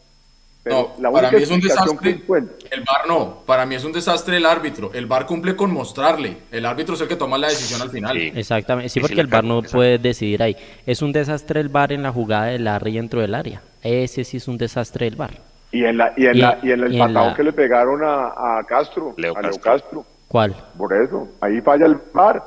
[0.65, 2.21] no, para mí es un desastre.
[2.69, 4.91] El VAR no, para mí es un desastre el árbitro.
[4.93, 6.37] El VAR cumple con mostrarle.
[6.51, 8.15] El árbitro es el que toma la decisión al final.
[8.17, 10.55] Exactamente, sí, porque el VAR no puede decidir ahí.
[10.85, 13.61] Es un desastre el VAR en la jugada de Larry dentro del área.
[13.81, 15.31] Ese sí es un desastre el VAR.
[15.71, 19.15] Y en, la, y en, la, y en el patado que le pegaron a, Castro,
[19.17, 20.05] a Leo Castro.
[20.27, 20.55] ¿Cuál?
[20.77, 22.43] Por eso, ahí falla el VAR.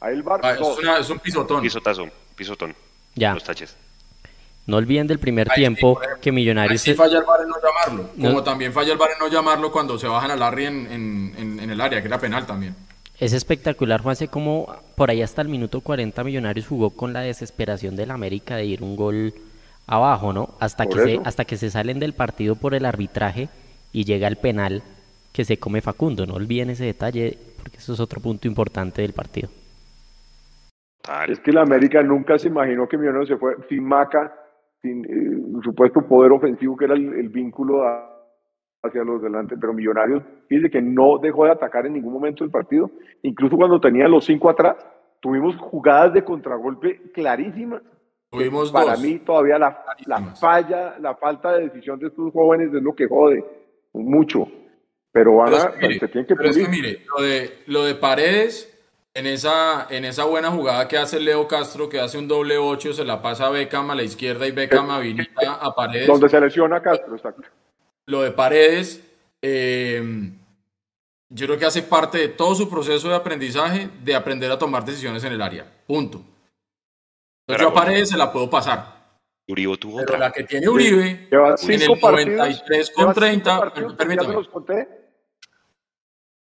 [0.00, 0.40] Ahí el VAR.
[0.42, 0.54] Ah,
[0.98, 1.62] es, un pisotón.
[1.62, 2.74] Pisotazo, pisotón.
[3.14, 3.34] Ya.
[3.34, 3.76] Los taches.
[4.66, 6.82] No olviden del primer tiempo que Millonarios...
[6.82, 9.72] Sí falla el bar en no llamarlo, como también falla el bar en no llamarlo
[9.72, 10.86] cuando se bajan a Larry en,
[11.36, 12.76] en, el área, que era penal también.
[13.18, 17.96] Es espectacular, Juanse, como por ahí hasta el minuto 40 Millonarios jugó con la desesperación
[17.96, 19.34] del América de ir un gol
[19.86, 20.54] abajo, ¿no?
[20.60, 23.48] Hasta que, se, hasta que se salen del partido por el arbitraje
[23.92, 24.82] y llega el penal
[25.32, 26.26] que se come Facundo.
[26.26, 29.48] No olviden ese detalle porque eso es otro punto importante del partido.
[31.28, 34.32] Es que la América nunca se imaginó que Millonarios se fue sin Maca,
[34.82, 37.82] sin eh, supuesto poder ofensivo que era el, vínculo
[38.82, 42.50] hacia los delantes, pero Millonarios dice que no dejó de atacar en ningún momento del
[42.50, 42.90] partido,
[43.22, 44.76] incluso cuando tenía los cinco atrás,
[45.20, 47.82] tuvimos jugadas de contragolpe clarísimas.
[48.30, 52.82] Tuvimos Para mí todavía la, la falla, la falta de decisión de estos jóvenes es
[52.82, 53.44] lo que jode
[53.92, 54.46] mucho.
[55.12, 58.79] Pero van a, se tienen que pero mire, lo de, lo de Paredes,
[59.14, 62.92] en esa, en esa buena jugada que hace Leo Castro, que hace un doble ocho,
[62.92, 66.06] se la pasa a Beckham a la izquierda y Beckham habilita a Paredes.
[66.06, 67.42] Donde se lesiona Castro, exacto.
[68.06, 69.02] Lo de Paredes,
[69.42, 70.30] eh,
[71.28, 74.84] yo creo que hace parte de todo su proceso de aprendizaje de aprender a tomar
[74.84, 75.66] decisiones en el área.
[75.86, 76.22] Punto.
[77.46, 79.00] Entonces yo a Paredes se la puedo pasar.
[79.48, 84.36] Uribe tuvo Pero la que tiene Uribe en el 93 con 30, permítame.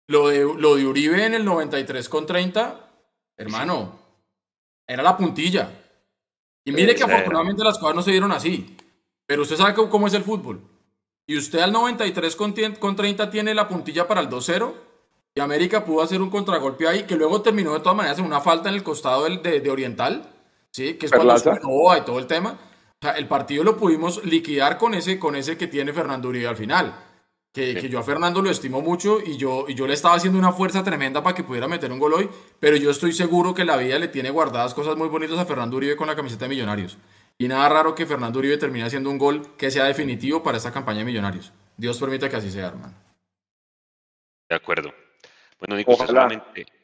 [0.08, 2.90] Lo de, lo de Uribe en el 93 con 30,
[3.36, 3.98] hermano,
[4.86, 5.70] era la puntilla.
[6.64, 8.76] Y mire que afortunadamente las cosas no se dieron así.
[9.26, 10.62] Pero usted sabe cómo es el fútbol.
[11.26, 14.72] Y usted al 93 con, 30 tiene la puntilla para el 2-0.
[15.34, 18.40] Y América pudo hacer un contragolpe ahí, que luego terminó de todas maneras en una
[18.40, 20.26] falta en el costado de, de, Oriental.
[20.70, 20.94] ¿sí?
[20.94, 22.58] Que es cuando se y todo el tema.
[23.00, 26.48] O sea, el partido lo pudimos liquidar con ese, con ese que tiene Fernando Uribe
[26.48, 26.94] al final.
[27.58, 30.52] Que, yo a Fernando lo estimo mucho y yo, y yo le estaba haciendo una
[30.52, 33.76] fuerza tremenda para que pudiera meter un gol hoy, pero yo estoy seguro que la
[33.76, 36.98] vida le tiene guardadas cosas muy bonitas a Fernando Uribe con la camiseta de Millonarios.
[37.36, 40.72] Y nada raro que Fernando Uribe termine haciendo un gol que sea definitivo para esta
[40.72, 41.52] campaña de Millonarios.
[41.76, 42.94] Dios permita que así sea, hermano.
[44.48, 44.92] De acuerdo.
[45.58, 46.77] Bueno, Nico, solamente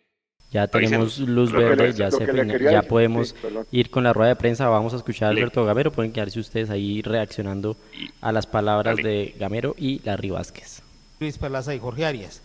[0.55, 2.25] ya tenemos luz verde, ya, se
[2.61, 3.35] ya podemos
[3.73, 4.69] ir con la rueda de prensa.
[4.69, 5.90] Vamos a escuchar a Alberto Gamero.
[5.90, 7.77] Pueden quedarse ustedes ahí reaccionando
[8.21, 10.83] a las palabras de Gamero y Larry Vázquez.
[11.19, 12.40] Luis Perlaza y Jorge Arias.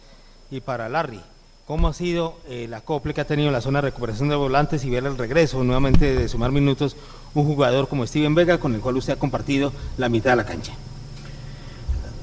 [0.49, 1.21] Y para Larry,
[1.67, 4.83] ¿cómo ha sido eh, la acople que ha tenido la zona de recuperación de volantes
[4.85, 6.97] y ver el regreso nuevamente de sumar minutos
[7.35, 10.45] un jugador como Steven Vega, con el cual usted ha compartido la mitad de la
[10.47, 10.73] cancha?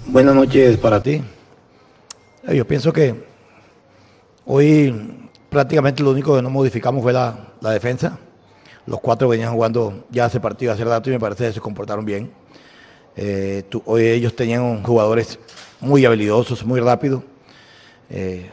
[0.06, 1.22] Buenas noches para ti.
[2.52, 3.24] Yo pienso que
[4.46, 5.25] hoy
[5.56, 8.18] prácticamente lo único que no modificamos fue la, defensa.
[8.84, 12.04] Los cuatro venían jugando ya ese partido hace rato y me parece que se comportaron
[12.04, 12.30] bien.
[13.16, 15.38] Eh, hoy ellos tenían jugadores
[15.80, 17.22] muy habilidosos, muy rápidos.
[18.10, 18.50] Eh,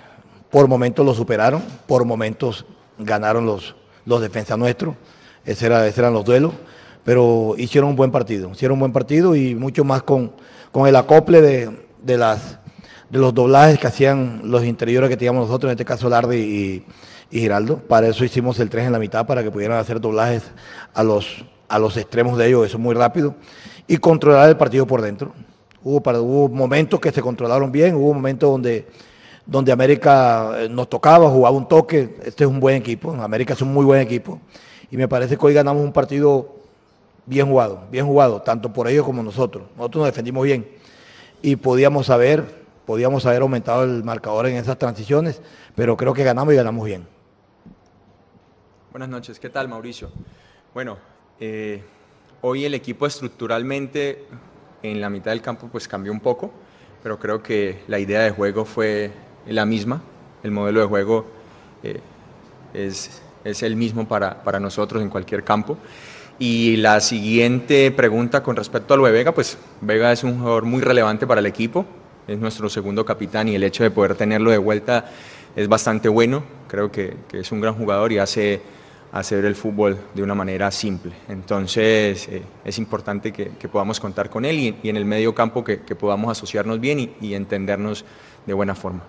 [0.49, 2.65] por momentos los superaron, por momentos
[2.97, 4.95] ganaron los, los defensas nuestros.
[5.43, 6.53] Ese ese eran los duelos.
[7.03, 10.31] Pero hicieron un buen partido, hicieron un buen partido y mucho más con,
[10.71, 12.59] con el acople de, de las
[13.13, 16.83] de los doblajes que hacían los interiores que teníamos nosotros, en este caso Lardi
[17.29, 17.77] y, Giraldo.
[17.77, 20.41] Para eso hicimos el 3 en la mitad, para que pudieran hacer doblajes
[20.95, 23.35] a los, a los extremos de ellos, eso muy rápido,
[23.87, 25.31] y controlar el partido por dentro.
[25.83, 28.87] Hubo, para, hubo momentos que se controlaron bien, hubo momentos donde,
[29.45, 32.15] donde América eh, nos tocaba, jugaba un toque.
[32.25, 34.39] Este es un buen equipo, América es un muy buen equipo,
[34.89, 36.55] y me parece que hoy ganamos un partido
[37.27, 39.65] bien jugado, bien jugado, tanto por ellos como nosotros.
[39.77, 40.65] Nosotros nos defendimos bien
[41.43, 45.41] y podíamos saber podíamos haber aumentado el marcador en esas transiciones,
[45.75, 47.07] pero creo que ganamos y ganamos bien.
[48.91, 50.11] Buenas noches, ¿qué tal Mauricio?
[50.73, 50.97] Bueno,
[51.39, 51.83] eh,
[52.41, 54.25] hoy el equipo estructuralmente
[54.83, 56.51] en la mitad del campo pues cambió un poco,
[57.01, 59.11] pero creo que la idea de juego fue
[59.47, 60.01] la misma,
[60.43, 61.25] el modelo de juego
[61.81, 62.01] eh,
[62.73, 65.77] es, es, el mismo para, para nosotros en cualquier campo.
[66.39, 70.65] Y la siguiente pregunta con respecto a lo de Vega, pues Vega es un jugador
[70.65, 71.85] muy relevante para el equipo,
[72.27, 75.05] es nuestro segundo capitán y el hecho de poder tenerlo de vuelta
[75.55, 76.43] es bastante bueno.
[76.67, 78.61] Creo que, es un gran jugador y hace
[79.11, 81.13] hacer el fútbol de una manera simple.
[81.27, 85.77] Entonces eh, es importante que, podamos contar con él y, en el medio campo que,
[85.77, 88.05] podamos asociarnos bien y, entendernos
[88.45, 89.03] de buena forma.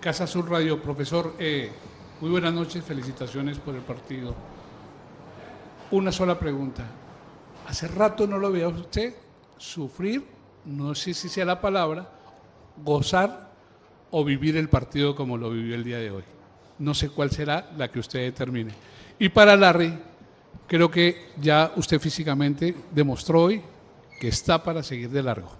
[0.00, 1.70] Casa Sur Radio, profesor, eh,
[2.20, 4.34] muy buenas noches, felicitaciones por el partido.
[5.90, 6.84] Una sola pregunta.
[7.66, 9.14] Hace rato no lo veía usted
[9.60, 10.24] sufrir,
[10.64, 12.08] no sé si sea la palabra,
[12.82, 13.50] gozar
[14.10, 16.24] o vivir el partido como lo vivió el día de hoy.
[16.78, 18.72] No sé cuál será la que usted determine.
[19.18, 19.92] Y para Larry,
[20.66, 23.62] creo que ya usted físicamente demostró hoy
[24.18, 25.50] que está para seguir de largo.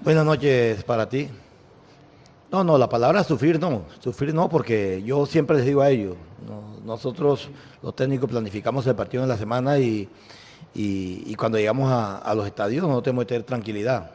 [0.00, 1.28] Buenas noches para ti.
[2.52, 6.16] No, no, la palabra sufrir no, sufrir no, porque yo siempre les digo a ellos,
[6.84, 7.50] nosotros
[7.82, 10.08] los técnicos planificamos el partido en la semana y,
[10.78, 14.10] y, cuando llegamos a, los estadios no tenemos que tener tranquilidad.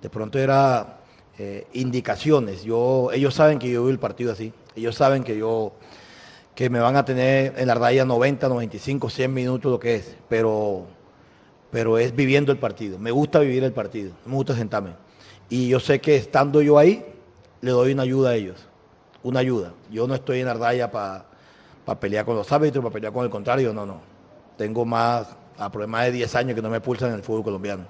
[0.00, 1.00] De pronto era
[1.38, 2.64] eh, indicaciones.
[2.64, 4.54] Yo, ellos saben que yo veo el partido así.
[4.74, 5.74] Ellos saben que yo
[6.54, 10.16] que me van a tener en la raya 90, 95, 100 minutos lo que es,
[10.28, 10.86] pero,
[11.70, 12.98] pero es viviendo el partido.
[12.98, 14.94] Me gusta vivir el partido, me gusta sentarme.
[15.48, 17.04] Y yo sé que estando yo ahí,
[17.60, 18.66] le doy una ayuda a ellos,
[19.22, 19.72] una ayuda.
[19.90, 21.24] Yo no estoy en la raya para
[22.00, 24.00] pelear con los árbitros, para pelear con el contrario, no, no.
[24.56, 25.28] Tengo más,
[25.64, 27.84] a más de 10 años que no me pulsan en el fútbol colombiano.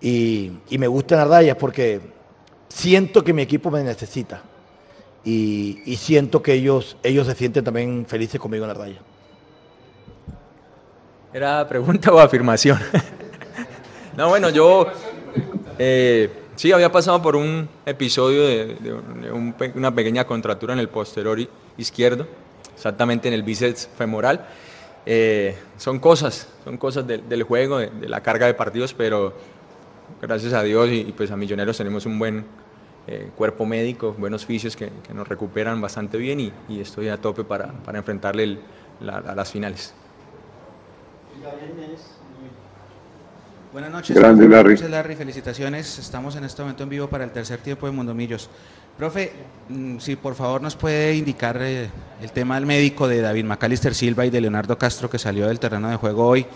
[0.00, 2.00] Y, me gusta en la raya porque
[2.68, 4.42] siento que mi equipo me necesita
[5.24, 9.00] y, siento que ellos, ellos se sienten también felices conmigo en la raya.
[11.32, 12.78] ¿Era pregunta o afirmación?
[14.16, 14.86] no, bueno, yo
[15.78, 18.76] eh, sí había pasado por un episodio de,
[19.74, 21.38] una pequeña contratura en el posterior
[21.76, 22.26] izquierdo,
[22.74, 24.46] exactamente en el bíceps femoral.
[25.06, 29.34] Eh, son cosas, son cosas del juego, de, la carga de partidos, pero
[30.20, 32.44] gracias a Dios y, y pues a Millonarios tenemos un buen
[33.06, 37.70] eh, cuerpo médico, buenos fisios que, nos recuperan bastante bien y, estoy a tope para,
[37.70, 38.58] para enfrentarle
[39.06, 39.92] a las finales.
[43.74, 44.16] Buenas noches.
[44.16, 44.76] Grande, Larry.
[44.88, 45.16] Larry.
[45.16, 45.98] Felicitaciones.
[45.98, 48.48] Estamos en este momento en vivo para el tercer tiempo de Mundomillos.
[48.96, 49.32] Profe,
[49.68, 51.88] mm, si por favor nos puede indicar eh,
[52.22, 55.58] el tema del médico de David Macalister Silva y de Leonardo Castro que salió del
[55.58, 56.46] terreno de juego hoy.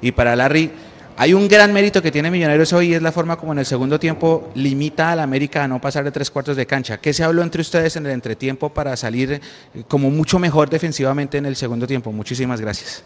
[0.00, 0.70] Y para Larry,
[1.16, 3.66] hay un gran mérito que tiene Millonarios hoy y es la forma como en el
[3.66, 6.96] segundo tiempo limita al América a no pasar de tres cuartos de cancha.
[6.96, 9.40] ¿Qué se habló entre ustedes en el entretiempo para salir eh,
[9.86, 12.10] como mucho mejor defensivamente en el segundo tiempo?
[12.10, 13.04] Muchísimas gracias.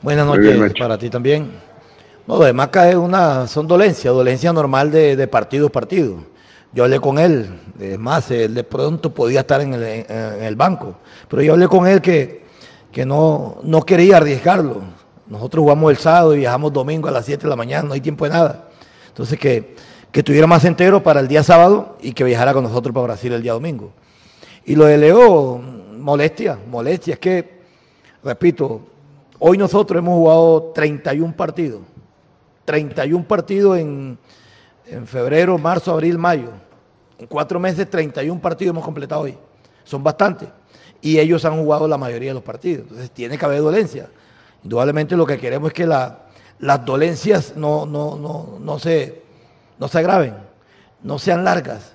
[0.00, 1.50] Buenas noches para ti también.
[2.26, 6.24] No, lo de Maca es una, son dolencias, dolencia normal de, partido a partido.
[6.74, 10.96] Yo hablé con él, es más, él de pronto podía estar en el, banco,
[11.28, 12.44] pero yo hablé con él que,
[12.90, 14.82] que no, no quería arriesgarlo
[15.32, 18.02] nosotros jugamos el sábado y viajamos domingo a las 7 de la mañana, no hay
[18.02, 18.68] tiempo de nada.
[19.08, 19.76] Entonces, que,
[20.10, 23.32] que estuviera más entero para el día sábado y que viajara con nosotros para Brasil
[23.32, 23.92] el día domingo.
[24.66, 27.14] Y lo de Leo, molestia, molestia.
[27.14, 27.60] Es que,
[28.22, 28.82] repito,
[29.38, 31.80] hoy nosotros hemos jugado 31 partidos.
[32.66, 34.18] 31 partidos en,
[34.86, 36.50] en febrero, marzo, abril, mayo.
[37.22, 39.38] En cuatro meses, 31 partidos hemos completado hoy.
[39.84, 40.48] Son bastantes.
[41.00, 42.82] Y ellos han jugado la mayoría de los partidos.
[42.82, 44.08] Entonces, tiene que haber dolencia.
[44.64, 49.22] Indudablemente lo que queremos es que las dolencias no, no, se,
[49.78, 50.34] no se agraven,
[51.04, 51.92] no sean largas,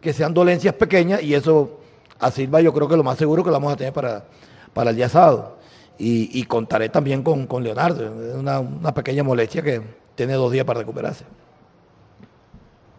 [0.00, 1.80] que sean dolencias pequeñas y eso
[2.18, 4.24] a Silva yo creo que lo más seguro que lo vamos a tener para,
[4.72, 5.58] para el día sábado.
[5.98, 9.82] Y, contaré también con, Leonardo, es una, pequeña molestia que
[10.14, 11.26] tiene dos días para recuperarse.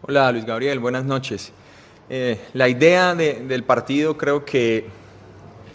[0.02, 1.52] Hola Luis Gabriel, buenas noches.
[2.10, 4.86] Eh, la idea del partido creo que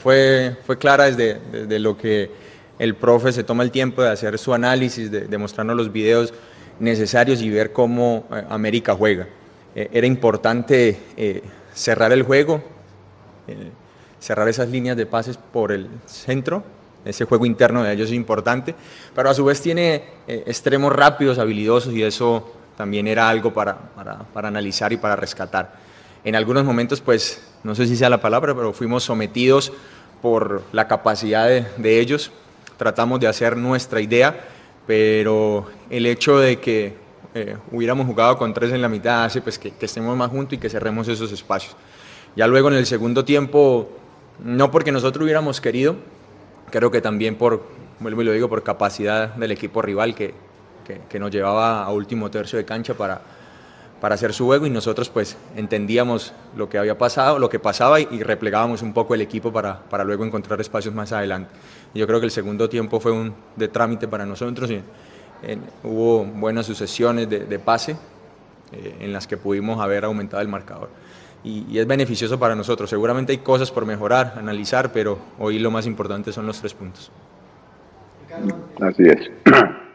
[0.01, 2.29] fue, fue clara desde, desde lo que
[2.79, 6.33] el profe se toma el tiempo de hacer su análisis, de, mostrarnos los videos
[6.79, 9.27] necesarios y ver cómo eh, América juega.
[9.75, 10.99] Eh, era importante
[11.73, 12.63] cerrar el juego,
[14.19, 16.63] cerrar esas líneas de pases por el centro,
[17.05, 18.75] ese juego interno de ellos es importante,
[19.15, 23.75] pero a su vez tiene extremos rápidos, habilidosos y eso también era algo para,
[24.33, 25.86] para, analizar y para rescatar.
[26.27, 29.71] En algunos momentos, pues, no sé si sea la palabra, pero fuimos sometidos
[30.21, 32.33] por la capacidad de ellos,
[32.75, 34.37] tratamos de hacer nuestra idea,
[34.85, 36.97] pero el hecho de que
[37.33, 40.57] eh, hubiéramos jugado con tres en la mitad hace pues, que, estemos más juntos y
[40.57, 41.77] que cerremos esos espacios.
[42.35, 43.89] Ya luego en el segundo tiempo,
[44.43, 45.95] no porque nosotros hubiéramos querido,
[46.71, 47.63] creo que también por,
[48.01, 50.33] vuelvo y lo digo, por capacidad del equipo rival que,
[51.07, 53.21] que nos llevaba a último tercio de cancha para,
[54.01, 57.99] para hacer su juego y nosotros pues entendíamos lo que había pasado, lo que pasaba
[57.99, 61.49] y, replegábamos un poco el equipo para, para, luego encontrar espacios más adelante.
[61.93, 64.81] yo creo que el segundo tiempo fue un de trámite para nosotros y
[65.83, 67.95] hubo buenas sucesiones de, pase
[68.71, 70.89] eh, en las que pudimos haber aumentado el marcador.
[71.43, 72.89] Y, y, es beneficioso para nosotros.
[72.89, 77.11] Seguramente hay cosas por mejorar, analizar, pero hoy lo más importante son los tres puntos.
[78.81, 79.31] Así es.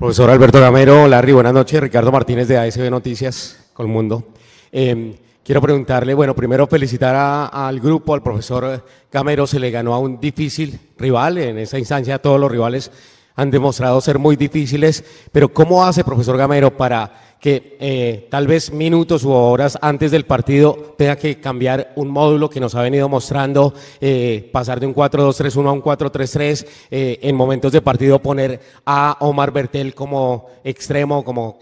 [0.00, 1.78] Profesor Alberto Gamero, Larry, buenas noches.
[1.78, 4.28] Ricardo Martínez de ASB Noticias, Colmundo.
[4.72, 8.82] Eh, quiero preguntarle, bueno, primero felicitar al grupo, al profesor
[9.12, 12.90] Gamero, se le ganó a un difícil rival, en esa instancia todos los rivales
[13.36, 18.70] han demostrado ser muy difíciles, pero ¿cómo hace, profesor Gamero, para que eh, tal vez
[18.72, 23.08] minutos u horas antes del partido tenga que cambiar un módulo que nos ha venido
[23.08, 28.60] mostrando, eh, pasar de un 4-2-3-1 a un 4-3-3, eh, en momentos de partido poner
[28.84, 31.58] a Omar Bertel como extremo, como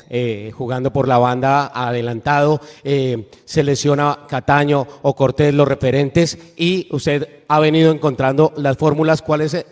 [0.52, 7.60] jugando por la banda adelantado, se lesiona Cataño o Cortés los referentes y usted ha
[7.60, 9.64] venido encontrando las fórmulas, ¿cuál es,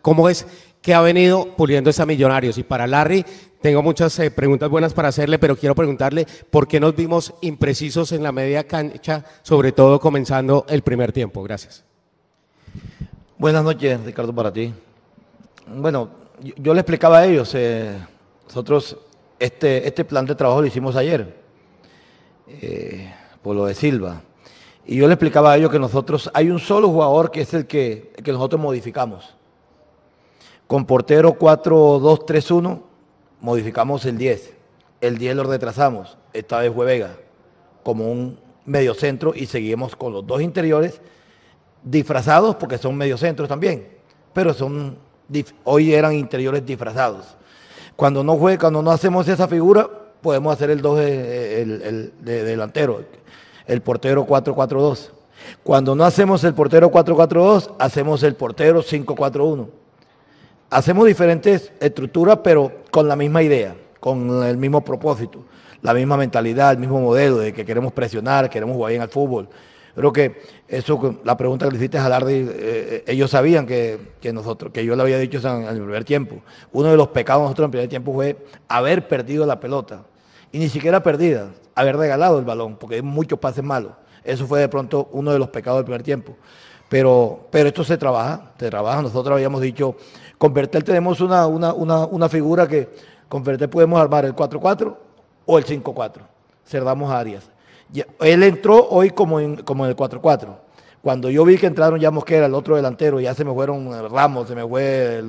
[0.00, 0.46] cómo es
[0.82, 2.58] que ha venido puliendo esa Millonarios.
[2.58, 3.24] Y para Larry,
[3.60, 8.12] tengo muchas eh, preguntas buenas para hacerle, pero quiero preguntarle por qué nos vimos imprecisos
[8.12, 11.42] en la media cancha, sobre todo comenzando el primer tiempo.
[11.42, 11.84] Gracias.
[13.36, 14.72] Buenas noches, Ricardo, para ti.
[15.66, 16.10] Bueno,
[16.56, 17.96] yo, le explicaba a ellos, eh,
[18.46, 18.96] nosotros
[19.38, 21.36] este, este plan de trabajo lo hicimos ayer,
[22.48, 23.12] eh,
[23.42, 24.22] por lo de Silva.
[24.86, 27.66] Y yo le explicaba a ellos que nosotros, hay un solo jugador que es el
[27.66, 29.34] que, el que nosotros modificamos.
[30.70, 32.80] Con portero 4-2-3-1
[33.40, 34.54] modificamos el 10.
[35.00, 36.16] El 10 lo retrasamos.
[36.32, 37.16] Esta vez fue Vega
[37.82, 41.00] como un mediocentro y seguimos con los dos interiores
[41.82, 43.88] disfrazados porque son mediocentros también,
[44.32, 44.96] pero son
[45.64, 47.36] hoy eran interiores disfrazados.
[47.96, 49.90] Cuando no juega, cuando no hacemos esa figura,
[50.22, 53.02] podemos hacer el 2 de, de delantero,
[53.66, 55.10] el portero 4-4-2.
[55.64, 59.80] Cuando no hacemos el portero 4-4-2, hacemos el portero 5-4-1
[60.70, 65.44] hacemos diferentes estructuras, pero con la misma idea, con el mismo propósito,
[65.82, 69.48] la misma mentalidad, el mismo modelo de que queremos presionar, queremos jugar bien al fútbol.
[69.94, 73.98] Creo que eso, la pregunta que le hiciste a Jalardi, eh, eh, ellos sabían que,
[74.32, 76.36] nosotros, que yo le había dicho en, el primer tiempo.
[76.72, 78.36] Uno de los pecados de nosotros en el primer tiempo fue
[78.68, 80.04] haber perdido la pelota.
[80.52, 83.92] Y ni siquiera perdida, haber regalado el balón, porque hay muchos pases malos.
[84.22, 86.36] Eso fue de pronto uno de los pecados del primer tiempo.
[86.90, 89.00] Pero, pero esto se trabaja, se trabaja.
[89.00, 89.94] Nosotros habíamos dicho,
[90.36, 92.88] Converter tenemos una, una, figura que
[93.28, 94.96] converter podemos armar el 4-4
[95.46, 96.14] o el 5-4.
[96.66, 97.48] Cerdamos Arias.
[98.20, 100.56] Él entró hoy como en, como en el 4-4.
[101.00, 104.48] Cuando yo vi que entraron ya Mosquera, el otro delantero, ya se me fueron Ramos,
[104.48, 105.22] se me fue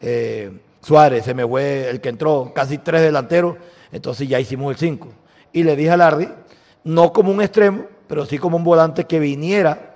[0.00, 0.50] eh,
[0.82, 3.56] Suárez, se me fue el que entró, casi tres delanteros,
[3.92, 5.08] entonces ya hicimos el 5.
[5.52, 6.28] Y le dije a Lardi,
[6.82, 9.89] no como un extremo, pero sí como un volante que viniera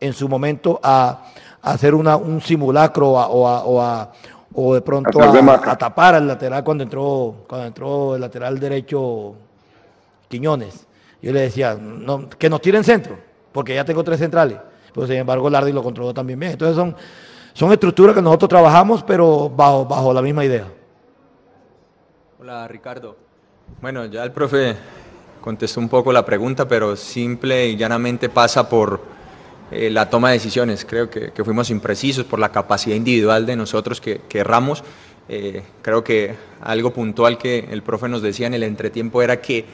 [0.00, 1.24] en su momento a,
[1.62, 3.48] hacer una, un simulacro o,
[3.80, 4.12] a,
[4.54, 9.34] o, de pronto a, tapar al lateral cuando entró, cuando entró el lateral derecho
[10.28, 10.86] Quiñones.
[11.20, 13.18] Yo le decía, no, que nos tiren centro,
[13.52, 14.58] porque ya tengo tres centrales.
[14.94, 16.52] Pero sin embargo, Lardi lo controló también bien.
[16.52, 16.94] Entonces son,
[17.52, 20.66] son estructuras que nosotros trabajamos, pero bajo, bajo la misma idea.
[22.38, 23.16] Hola, Ricardo.
[23.80, 24.76] Bueno, ya el profe
[25.40, 29.15] contestó un poco la pregunta, pero simple y llanamente pasa por
[29.70, 30.84] eh, la toma de decisiones.
[30.84, 34.84] Creo que, fuimos imprecisos por la capacidad individual de nosotros que, que erramos.
[35.28, 39.64] Eh, creo que algo puntual que el profe nos decía en el entretiempo era que,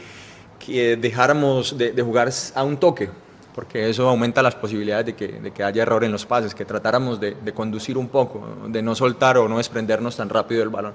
[0.66, 3.11] dejáramos de, jugar a un toque,
[3.53, 6.64] porque eso aumenta las posibilidades de que, de que haya error en los pases, que
[6.64, 10.95] tratáramos de, conducir un poco, de no soltar o no desprendernos tan rápido del balón.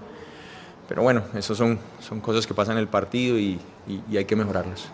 [0.87, 3.59] Pero bueno, eso son, son cosas que pasan en el partido y
[4.15, 4.89] hay que mejorarlas.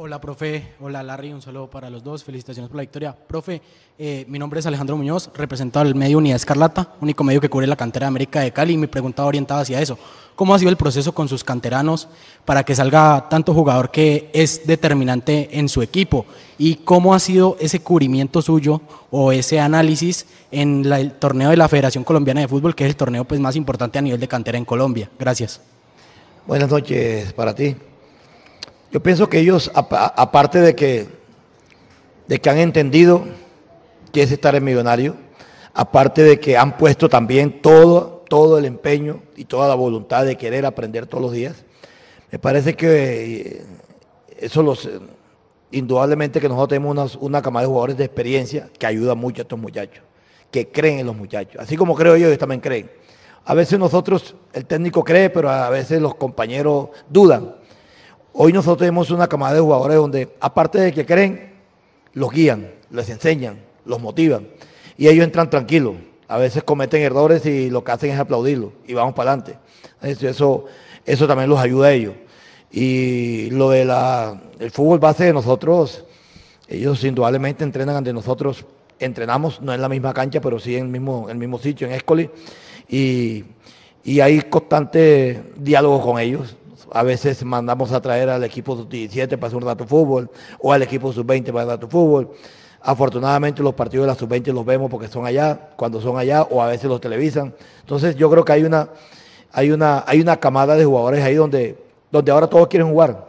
[0.00, 0.74] Hola, profe.
[0.78, 1.32] Hola, Larry.
[1.32, 2.22] Un saludo para los dos.
[2.22, 3.12] Felicitaciones por la victoria.
[3.12, 3.60] Profe,
[3.98, 7.66] eh, mi nombre es Alejandro Muñoz, representado del medio Unidad Escarlata, único medio que cubre
[7.66, 8.74] la cantera de América de Cali.
[8.74, 9.98] Y mi pregunta orientada hacia eso.
[10.36, 12.06] ¿Cómo ha sido el proceso con sus canteranos
[12.44, 16.26] para que salga tanto jugador que es determinante en su equipo?
[16.58, 18.80] ¿Y cómo ha sido ese cubrimiento suyo
[19.10, 22.96] o ese análisis en el torneo de la Federación Colombiana de Fútbol, que es el
[22.96, 25.10] torneo pues, más importante a nivel de cantera en Colombia?
[25.18, 25.60] Gracias.
[26.46, 27.74] Buenas noches para ti.
[28.90, 31.08] Yo pienso que ellos, aparte de que,
[32.26, 33.24] de que han entendido
[34.12, 35.14] que es estar en millonario,
[35.74, 40.36] aparte de que han puesto también todo, todo el empeño y toda la voluntad de
[40.36, 41.64] querer aprender todos los días,
[42.30, 43.66] me parece que eh,
[44.38, 44.88] eso los
[45.70, 49.44] indudablemente que nosotros tenemos una, una camada de jugadores de experiencia que ayuda mucho a
[49.44, 50.02] estos muchachos,
[50.50, 52.90] que creen en los muchachos, así como creo yo, ellos también creen.
[53.44, 57.54] A veces nosotros, el técnico cree, pero a veces los compañeros dudan.
[58.40, 61.54] Hoy nosotros tenemos una camada de jugadores donde, aparte de que creen,
[62.12, 64.46] los guían, les enseñan, los motivan.
[64.96, 65.96] Y ellos entran tranquilos.
[66.28, 69.58] A veces cometen errores y lo que hacen es aplaudirlo y vamos para adelante.
[70.00, 70.66] Eso,
[71.04, 72.14] eso también los ayuda a ellos.
[72.70, 73.90] Y lo del
[74.60, 76.04] el fútbol base de nosotros,
[76.68, 78.64] ellos indudablemente entrenan ante nosotros.
[79.00, 81.94] Entrenamos, no en la misma cancha, pero sí en el mismo, el mismo sitio, en
[81.94, 82.30] Escoli.
[82.88, 83.46] Y,
[84.04, 86.54] y hay constante diálogo con ellos
[86.92, 90.30] a veces mandamos a traer al equipo sub-17 para hacer un rato fútbol
[90.60, 92.30] o al equipo sub-20 para hacer rato fútbol.
[92.80, 96.62] Afortunadamente los partidos de la sub-20 los vemos porque son allá, cuando son allá o
[96.62, 97.54] a veces los televisan.
[97.80, 98.88] Entonces yo creo que hay una,
[99.52, 101.78] hay una, hay una camada de jugadores ahí donde,
[102.10, 103.28] donde ahora todos quieren jugar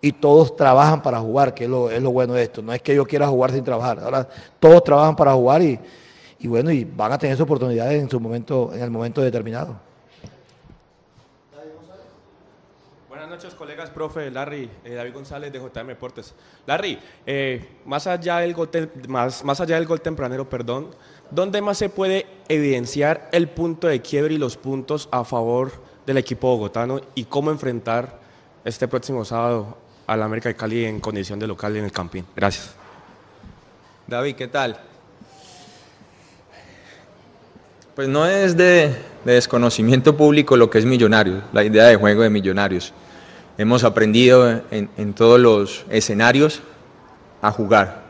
[0.00, 2.62] y todos trabajan para jugar, que es lo, es lo bueno de esto.
[2.62, 4.28] No es que yo quiera jugar sin trabajar, ahora
[4.60, 5.78] todos trabajan para jugar y,
[6.38, 9.76] y bueno, y van a tener sus oportunidades en su momento, en el momento determinado.
[13.26, 16.32] Buenas noches, colegas, profe, Larry, eh, David González de JM Deportes.
[16.64, 16.96] Larry,
[17.26, 18.70] eh, más, allá del gol
[19.08, 20.90] más, más allá del gol tempranero, perdón,
[21.32, 25.72] ¿dónde más se puede evidenciar el punto de quiebre y los puntos a favor
[26.06, 28.20] del equipo bogotano y cómo enfrentar
[28.64, 32.24] este próximo sábado al América de Cali en condición de local en el Campín?
[32.36, 32.76] Gracias.
[34.06, 34.78] David, ¿qué tal?
[37.96, 42.30] Pues no es de, desconocimiento público lo que es Millonarios, la idea de juego de
[42.30, 42.94] Millonarios.
[43.58, 46.60] Hemos aprendido en, todos los escenarios
[47.40, 48.02] a jugar.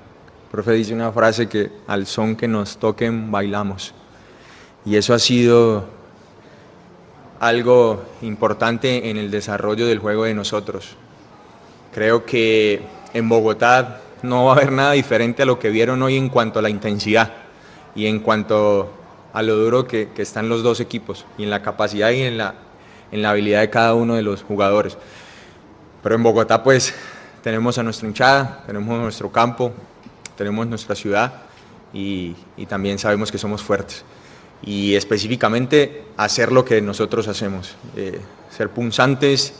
[0.46, 3.94] El profe dice una frase que al son que nos toquen bailamos.
[4.84, 5.84] Y eso ha sido
[7.38, 10.96] algo importante en el desarrollo del juego de nosotros.
[11.94, 12.82] Creo que
[13.14, 16.58] en Bogotá no va a haber nada diferente a lo que vieron hoy en cuanto
[16.58, 17.32] a la intensidad
[17.94, 18.90] y en cuanto
[19.32, 22.54] a lo duro que, están los dos equipos y en la capacidad y en la,
[23.12, 24.98] en la habilidad de cada uno de los jugadores.
[26.06, 26.94] Pero en Bogotá pues
[27.42, 29.72] tenemos a nuestra hinchada, tenemos nuestro campo,
[30.36, 31.32] tenemos nuestra ciudad
[31.92, 32.36] y,
[32.68, 34.04] también sabemos que somos fuertes.
[34.62, 38.20] Y específicamente hacer lo que nosotros hacemos, eh,
[38.56, 39.54] ser punzantes,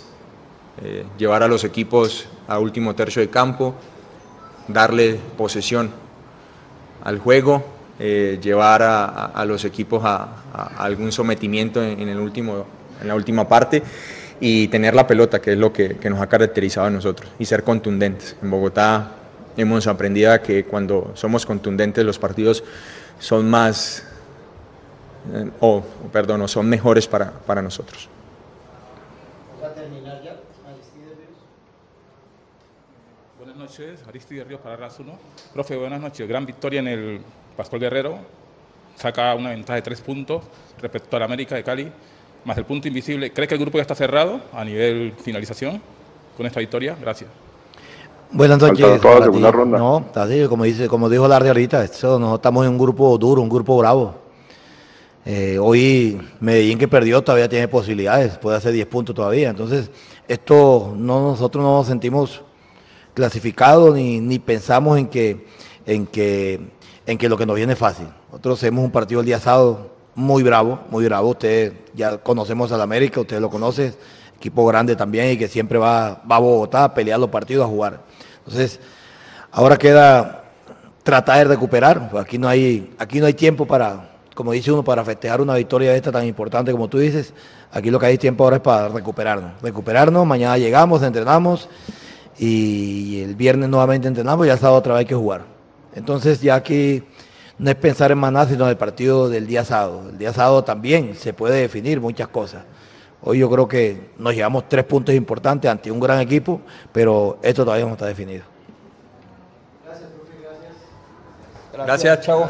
[0.85, 3.75] eh, llevar a los equipos a último tercio de campo,
[4.69, 5.91] darle posesión
[7.03, 7.65] al juego,
[7.99, 10.45] eh, llevar a, los equipos a,
[10.79, 12.67] algún sometimiento en, el último,
[13.03, 13.83] en la última parte
[14.41, 17.63] y tener la pelota, que es lo que, nos ha caracterizado a nosotros, y ser
[17.63, 18.37] contundentes.
[18.43, 19.13] En Bogotá
[19.57, 22.63] hemos aprendido que cuando somos contundentes los partidos
[23.19, 24.07] son más,
[25.33, 25.83] eh, o
[26.13, 28.09] perdón, son mejores para, para nosotros.
[33.67, 35.19] noches, Aristide Ríos para RAS 1.
[35.53, 36.29] Profe, buenas noches.
[36.29, 37.21] Gran victoria en el
[37.57, 38.19] Pascual Guerrero.
[38.95, 40.45] Saca una ventaja de tres puntos
[40.81, 41.93] respecto al América de Cali,
[42.47, 43.33] más el punto invisible.
[43.33, 45.83] ¿Cree que el grupo ya está cerrado a nivel finalización
[46.37, 46.97] con esta victoria?
[46.99, 47.29] Gracias.
[48.31, 49.01] Buenas noches.
[49.01, 49.79] Toda la segunda ronda.
[49.79, 50.07] No,
[50.49, 53.77] como, dice, como dijo Larry ahorita, esto, nosotros estamos en un grupo duro, un grupo
[53.77, 54.15] bravo.
[55.25, 59.51] Eh, hoy Medellín que perdió todavía tiene posibilidades, puede hacer 10 puntos todavía.
[59.51, 59.91] Entonces,
[60.29, 62.43] esto no nosotros no nos sentimos
[63.13, 65.47] clasificado ni, ni pensamos en que,
[65.85, 66.61] en, que,
[67.07, 68.07] en que lo que nos viene es fácil.
[68.31, 71.29] Nosotros hacemos un partido el día sábado muy bravo, muy bravo.
[71.29, 73.95] Ustedes ya conocemos al América, ustedes lo conocen,
[74.37, 77.69] equipo grande también y que siempre va, va a Bogotá a pelear los partidos, a
[77.69, 78.01] jugar.
[78.39, 78.81] Entonces,
[79.53, 80.45] ahora queda
[81.03, 82.11] tratar de recuperar.
[82.19, 85.91] Aquí no hay, aquí no hay tiempo para, como dice uno, para festejar una victoria
[85.93, 87.35] de esta tan importante como tú dices.
[87.71, 89.61] Aquí lo que hay tiempo ahora es para recuperarnos.
[89.61, 91.69] Recuperarnos, mañana llegamos, entrenamos
[92.39, 95.45] y el viernes nuevamente entrenamos ya sábado otra vez que jugar.
[95.95, 97.03] Entonces ya aquí
[97.59, 100.11] no es pensar en nada, sino en el partido del día sábado.
[100.11, 102.65] El día sábado también se puede definir muchas cosas.
[103.23, 106.61] Hoy yo creo que nos llevamos tres puntos importantes ante un gran equipo,
[106.93, 108.45] pero esto todavía no está definido.
[109.85, 110.11] Gracias,
[111.73, 111.87] gracias.
[111.87, 112.49] Gracias, chavo.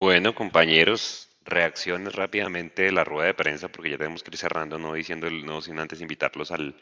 [0.00, 4.78] Bueno, compañeros, reacciones rápidamente de la rueda de prensa, porque ya tenemos que ir cerrando,
[4.78, 6.76] no diciendo, no sin antes invitarlos al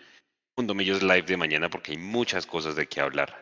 [0.57, 3.42] Mundo Millos Live de mañana, porque hay muchas cosas de qué hablar.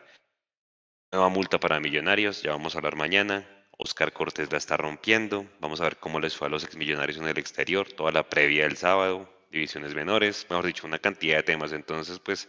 [1.13, 3.45] Nueva multa para millonarios, ya vamos a hablar mañana.
[3.77, 5.45] Oscar Cortés la está rompiendo.
[5.59, 8.63] Vamos a ver cómo les fue a los exmillonarios en el exterior, toda la previa
[8.63, 11.73] del sábado, divisiones menores, mejor dicho, una cantidad de temas.
[11.73, 12.47] Entonces, pues,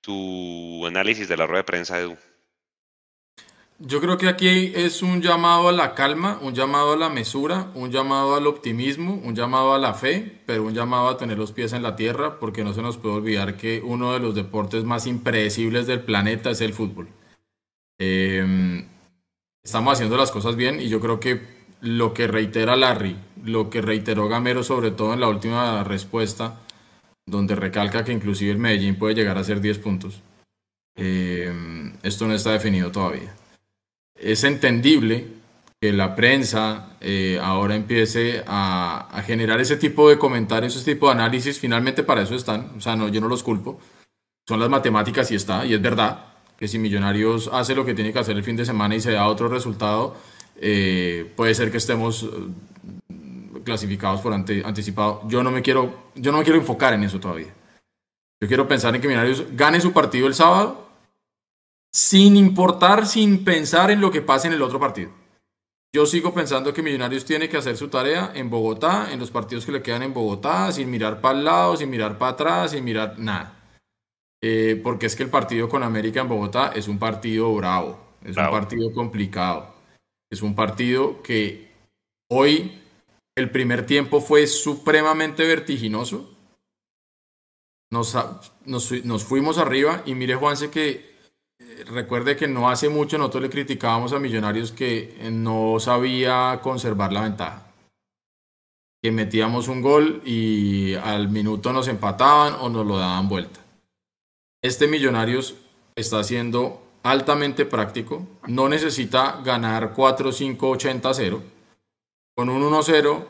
[0.00, 2.16] su análisis de la rueda de prensa, Edu.
[3.80, 7.72] Yo creo que aquí es un llamado a la calma, un llamado a la mesura,
[7.74, 11.50] un llamado al optimismo, un llamado a la fe, pero un llamado a tener los
[11.50, 14.84] pies en la tierra, porque no se nos puede olvidar que uno de los deportes
[14.84, 17.08] más impredecibles del planeta es el fútbol.
[17.98, 18.86] Em,
[19.64, 21.40] estamos haciendo las cosas bien y yo creo que
[21.80, 26.60] lo que reitera Larry, lo que reiteró Gamero sobre todo en la última respuesta,
[27.26, 30.20] donde recalca que inclusive el Medellín puede llegar a ser 10 puntos,
[30.96, 33.34] em, esto no está definido todavía.
[34.14, 35.26] Es entendible
[35.80, 41.12] que la prensa eh, ahora empiece a, generar ese tipo de comentarios, ese tipo de
[41.12, 43.78] análisis, finalmente para eso están, o sea, no, yo no los culpo,
[44.48, 46.27] son las matemáticas y está, y es verdad
[46.58, 49.12] que si Millonarios hace lo que tiene que hacer el fin de semana y se
[49.12, 50.16] da otro resultado,
[50.60, 55.22] eh, puede ser que estemos eh, clasificados por anticipado.
[55.28, 57.54] Yo no me quiero, yo no me quiero enfocar en eso todavía.
[58.40, 60.88] Yo quiero pensar en que Millonarios gane su partido el sábado
[61.92, 65.10] sin importar, sin pensar en lo que pase en el otro partido.
[65.94, 69.64] Yo sigo pensando que Millonarios tiene que hacer su tarea en Bogotá, en los partidos
[69.64, 72.84] que le quedan en Bogotá, sin mirar para el lado, sin mirar para atrás, sin
[72.84, 73.57] mirar nada.
[74.40, 78.36] Eh, porque es que el partido con América en Bogotá es un partido bravo, es
[78.36, 79.74] un partido complicado,
[80.30, 81.68] es un partido que
[82.30, 82.74] hoy
[83.36, 86.28] El primer tiempo fue supremamente vertiginoso.
[87.92, 88.16] Nos,
[88.66, 91.14] nos, fuimos arriba y mire Juanse que
[91.60, 97.12] eh, recuerde que no hace mucho nosotros le criticábamos a Millonarios que no sabía conservar
[97.12, 97.72] la ventaja.
[99.00, 103.67] Que metíamos un gol y al minuto nos empataban o nos lo daban vuelta.
[104.68, 105.54] Este Millonarios
[105.96, 111.42] está siendo altamente práctico, no necesita ganar 4, 5, 80, 0.
[112.36, 113.24] Con un 1-0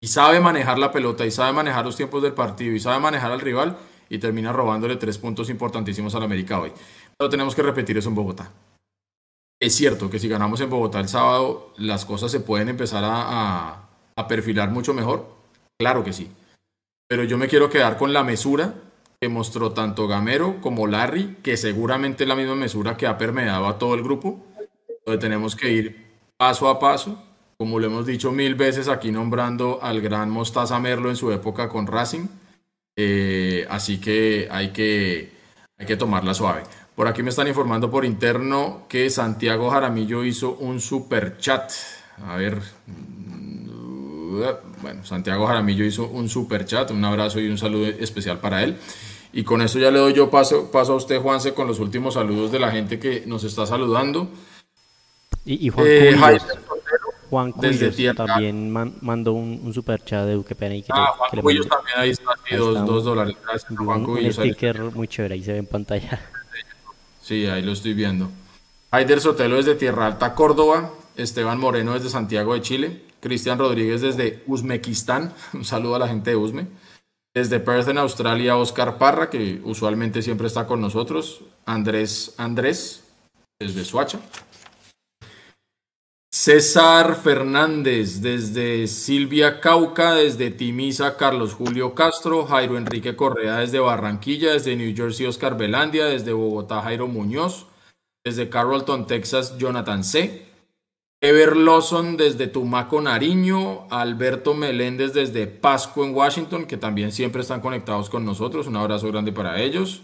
[0.00, 3.32] y sabe manejar la pelota y sabe manejar los tiempos del partido y sabe manejar
[3.32, 6.70] al rival y termina robándole tres puntos importantísimos al América hoy.
[7.18, 8.48] Pero tenemos que repetir eso en Bogotá.
[9.60, 13.88] Es cierto que si ganamos en Bogotá el sábado, las cosas se pueden empezar a,
[14.14, 15.34] a perfilar mucho mejor.
[15.76, 16.30] Claro que sí.
[17.08, 18.72] Pero yo me quiero quedar con la mesura
[19.20, 23.66] que mostró tanto Gamero como Larry, que seguramente es la misma mesura que ha permeado
[23.66, 24.46] a todo el grupo,
[25.04, 26.06] donde tenemos que ir
[26.38, 27.22] paso a paso,
[27.58, 31.68] como lo hemos dicho mil veces aquí nombrando al gran Mostaza Merlo en su época
[31.68, 32.28] con Racing,
[32.96, 35.30] eh, así que hay, que
[35.76, 36.62] hay que tomarla suave.
[36.94, 41.70] Por aquí me están informando por interno que Santiago Jaramillo hizo un super chat.
[42.26, 43.60] A ver, mm,
[44.80, 48.78] bueno, Santiago Jaramillo hizo un super chat, un abrazo y un saludo especial para él.
[49.32, 52.14] Y con esto ya le doy yo paso, paso a usted, Juanse, con los últimos
[52.14, 54.28] saludos de la gente que nos está saludando.
[55.44, 56.16] Y, Juan eh,
[57.30, 58.70] Juan Cuyos también
[59.00, 60.74] mandó un, un, super chat de Duque Pena.
[60.90, 63.36] ah, Juan Cuyos también ahí está, dos, dólares.
[63.42, 64.36] Gracias, Juan Cuyos.
[64.36, 66.20] Un sticker muy chévere, ahí se ve en pantalla.
[67.22, 68.28] Sí, ahí lo estoy viendo.
[68.90, 70.90] Aider Sotelo desde Tierra Alta, Córdoba.
[71.16, 73.02] Esteban Moreno desde Santiago de Chile.
[73.20, 75.32] Cristian Rodríguez desde Uzbekistán.
[75.52, 76.66] Un saludo a la gente de Uzme.
[77.34, 81.42] Desde Perth en Australia, Oscar Parra, que usualmente siempre está con nosotros.
[81.64, 83.04] Andrés Andrés,
[83.60, 84.18] desde Suacha.
[86.32, 94.52] César Fernández, desde Silvia Cauca, desde Timisa, Carlos Julio Castro, Jairo Enrique Correa, desde Barranquilla,
[94.52, 97.66] desde New Jersey, Oscar Velandia, desde Bogotá, Jairo Muñoz,
[98.24, 100.49] desde Carrollton, Texas, Jonathan C.
[101.22, 107.60] Ever Lawson desde Tumaco, Nariño, Alberto Meléndez desde Pasco en Washington, que también siempre están
[107.60, 108.66] conectados con nosotros.
[108.66, 110.00] Un abrazo grande para ellos.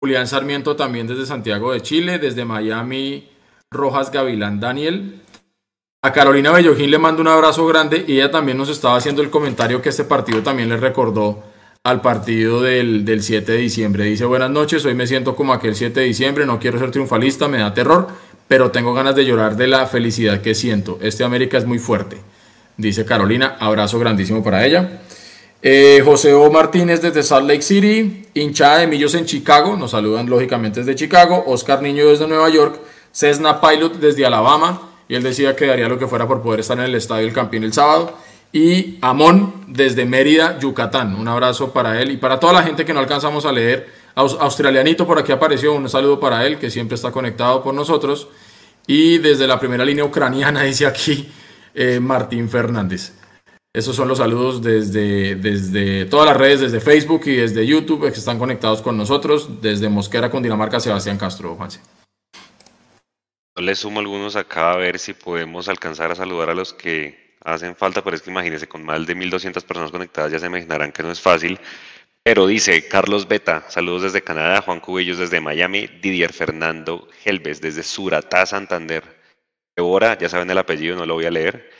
[0.00, 3.28] Julián Sarmiento también desde Santiago de Chile, desde Miami,
[3.70, 5.20] Rojas Gavilán Daniel.
[6.02, 9.30] A Carolina Bellojín le mando un abrazo grande y ella también nos estaba haciendo el
[9.30, 11.42] comentario que este partido también le recordó
[11.82, 14.04] al partido del, del 7 de diciembre.
[14.04, 17.46] Dice, buenas noches, hoy me siento como aquel 7 de diciembre, no quiero ser triunfalista,
[17.46, 18.08] me da terror,
[18.48, 20.98] pero tengo ganas de llorar de la felicidad que siento.
[21.02, 22.18] Este América es muy fuerte,
[22.76, 23.56] dice Carolina.
[23.58, 25.00] Abrazo grandísimo para ella.
[25.66, 26.50] Eh, José O.
[26.50, 31.42] Martínez desde Salt Lake City, hinchada de Millos en Chicago, nos saludan lógicamente desde Chicago,
[31.46, 32.78] Oscar Niño desde Nueva York,
[33.12, 36.76] Cessna Pilot desde Alabama, y él decía que daría lo que fuera por poder estar
[36.78, 38.14] en el Estadio El Campín el sábado,
[38.52, 42.92] y Amón desde Mérida, Yucatán, un abrazo para él y para toda la gente que
[42.92, 47.10] no alcanzamos a leer Australianito por aquí apareció, un saludo para él, que siempre está
[47.10, 48.28] conectado por nosotros.
[48.86, 51.28] Y desde la primera línea ucraniana dice aquí
[51.74, 53.12] eh, Martín Fernández.
[53.72, 58.18] Esos son los saludos desde, desde todas las redes, desde Facebook y desde YouTube, que
[58.18, 59.60] están conectados con nosotros.
[59.60, 61.80] Desde Mosquera, Dinamarca, Sebastián Castro, Juanse.
[63.56, 67.74] Le sumo algunos acá a ver si podemos alcanzar a saludar a los que hacen
[67.74, 71.02] falta, pero es que imagínense, con más de 1.200 personas conectadas ya se imaginarán que
[71.02, 71.58] no es fácil.
[72.26, 77.82] Pero dice Carlos Beta, saludos desde Canadá, Juan Cubillos desde Miami, Didier Fernando Helves desde
[77.82, 79.04] Suratá, Santander.
[79.76, 81.70] Débora, ya saben el apellido, no lo voy a leer.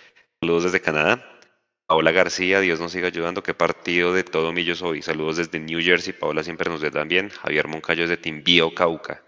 [0.42, 1.40] Saludos desde Canadá.
[1.86, 3.42] Paola García, Dios nos siga ayudando.
[3.42, 5.01] Qué partido de todo millos hoy.
[5.01, 6.12] Saludos desde New Jersey.
[6.12, 7.30] Paola siempre nos ve también.
[7.30, 9.24] Javier Moncayo desde Timbío, Cauca.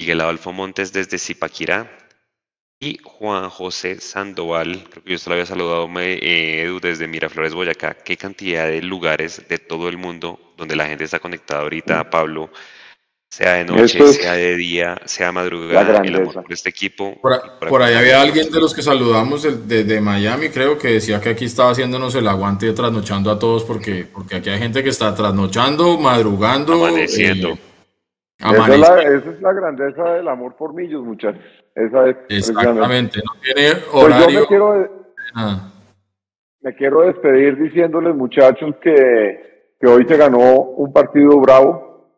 [0.00, 2.07] Miguel Adolfo Montes desde Zipaquirá
[2.80, 7.54] y Juan José Sandoval, creo que yo se lo había saludado eh, Edu desde Miraflores,
[7.54, 12.08] Boyacá, qué cantidad de lugares de todo el mundo donde la gente está conectada ahorita,
[12.08, 12.50] Pablo,
[13.28, 17.20] sea de noche, sea de día, sea madrugada, el amor por este equipo.
[17.20, 21.46] Por, ahí había alguien de los que saludamos desde Miami, creo que decía que aquí
[21.46, 25.98] estaba haciéndonos el aguante trasnochando a todos, porque, porque aquí hay gente que está trasnochando,
[25.98, 26.74] madrugando.
[26.74, 27.50] Amaneciendo.
[27.50, 27.67] Eh,
[28.38, 31.42] esa, es la, esa es la grandeza del amor por millos, muchachos.
[31.74, 34.24] Esa es Exactamente, no tiene horario.
[34.24, 35.08] Pues yo me quiero,
[36.60, 42.12] me quiero despedir diciéndoles, muchachos, que, que hoy se ganó un partido bravo,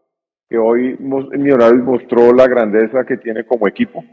[0.48, 4.04] que hoy Millonarios mostró la grandeza que tiene como equipo.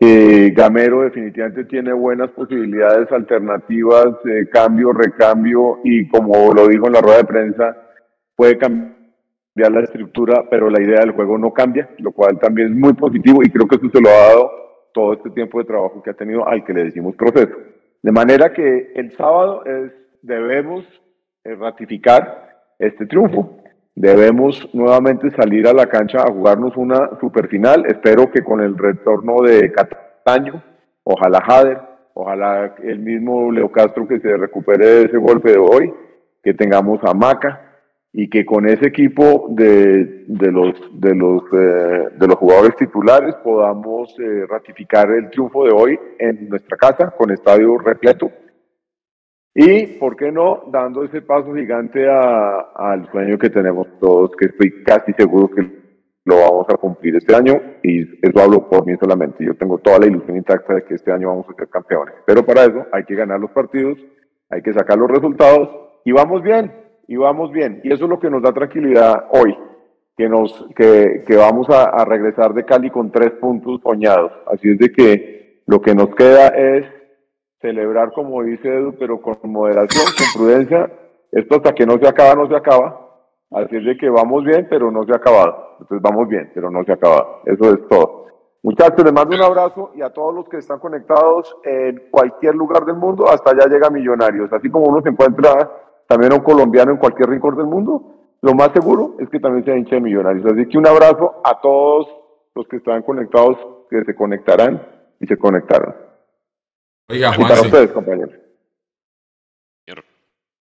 [0.00, 7.00] Gamero definitivamente tiene buenas posibilidades alternativas, eh, cambio, recambio, y como lo dijo en la
[7.00, 7.76] rueda de prensa,
[8.36, 8.97] puede cambiar
[9.68, 13.42] la estructura, pero la idea del juego no cambia, lo cual también es muy positivo
[13.42, 14.50] y creo que eso se lo ha dado
[14.92, 17.54] todo este tiempo de trabajo que ha tenido al que le decimos proceso.
[18.02, 19.92] De manera que el sábado es,
[20.22, 20.84] debemos
[21.44, 23.58] eh, ratificar este triunfo.
[23.94, 27.84] Debemos nuevamente salir a la cancha a jugarnos una superfinal.
[27.86, 30.62] Espero que con el retorno de Cataño,
[31.02, 31.78] ojalá Jader,
[32.14, 35.92] ojalá el mismo Leo Castro que se recupere de ese golpe de hoy,
[36.42, 37.67] que tengamos a Maca
[38.12, 43.34] y que con ese equipo de, de los, de, los, eh, de los jugadores titulares
[43.44, 48.30] podamos eh, ratificar el triunfo de hoy en nuestra casa con estadio repleto
[49.60, 54.84] y, ¿por qué no?, dando ese paso gigante al sueño que tenemos todos, que estoy
[54.84, 55.68] casi seguro que
[56.24, 59.44] lo vamos a cumplir este año, y eso hablo por mí solamente.
[59.44, 62.14] Yo tengo toda la ilusión intacta de que este año vamos a ser campeones.
[62.24, 63.98] Pero para eso hay que ganar los partidos,
[64.48, 65.70] hay que sacar los resultados,
[66.04, 66.70] y vamos bien,
[67.08, 67.80] y vamos bien.
[67.82, 69.58] Y eso es lo que nos da tranquilidad hoy,
[70.16, 74.30] que, nos, que, que vamos a, a regresar de Cali con tres puntos soñados.
[74.46, 76.86] Así es de que lo que nos queda es
[77.60, 80.90] celebrar como dice Edu, pero con moderación, con prudencia.
[81.32, 83.06] Esto hasta que no se acaba, no se acaba.
[83.50, 85.76] Así es de que vamos bien, pero no se ha acabado.
[85.80, 87.40] Entonces vamos bien, pero no se ha acabado.
[87.46, 88.26] Eso es todo.
[88.62, 92.84] Muchachos, les mando un abrazo y a todos los que están conectados en cualquier lugar
[92.84, 94.52] del mundo, hasta allá llega Millonarios.
[94.52, 95.70] Así como uno se encuentra
[96.08, 99.76] también un colombiano en cualquier rincón del mundo, lo más seguro es que también sea
[99.76, 100.46] hincha de Millonarios.
[100.46, 102.08] Así que un abrazo a todos
[102.54, 103.58] los que están conectados,
[103.90, 104.82] que se conectarán
[105.20, 105.94] y se conectaron.
[107.10, 107.90] Oiga, Juanse.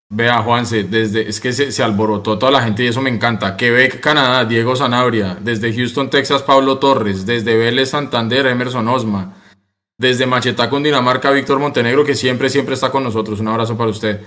[0.09, 3.57] Vea, Juanse, desde, es que se, alborotó toda la gente y eso me encanta.
[3.57, 5.37] Quebec, Canadá, Diego Sanabria.
[5.41, 7.25] Desde Houston, Texas, Pablo Torres.
[7.25, 9.33] Desde Vélez, Santander, Emerson Osma.
[9.97, 13.41] Desde Machetá, Dinamarca, Víctor Montenegro, que siempre, siempre está con nosotros.
[13.41, 14.21] Un abrazo para usted.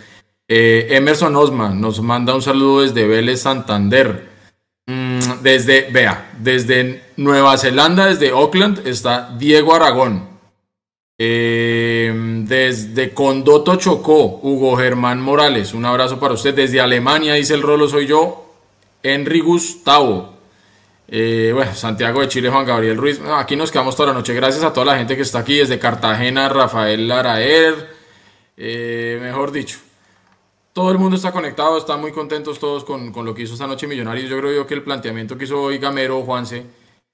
[0.52, 4.28] Eh, Emerson Osma nos manda un saludo desde Vélez, Santander.
[4.86, 10.28] Mm, desde, vea, desde Nueva Zelanda, desde Auckland, está Diego Aragón.
[11.16, 12.12] Eh,
[12.48, 16.52] desde Condoto Chocó, Hugo Germán Morales, un abrazo para usted.
[16.52, 18.52] Desde Alemania, dice el Rolo, soy yo,
[19.04, 20.34] Henry Gustavo.
[21.06, 23.20] Eh, bueno, Santiago de Chile, Juan Gabriel Ruiz.
[23.36, 24.34] Aquí nos quedamos toda la noche.
[24.34, 25.58] Gracias a toda la gente que está aquí.
[25.58, 27.94] Desde Cartagena, Rafael Laraer.
[28.56, 29.78] Eh, mejor dicho,
[30.72, 31.76] todo el mundo está conectado.
[31.78, 34.28] Están muy contentos todos con, lo que hizo esta noche Millonarios.
[34.30, 36.66] Yo creo yo que el planteamiento que hizo hoy Gamero, Juanse,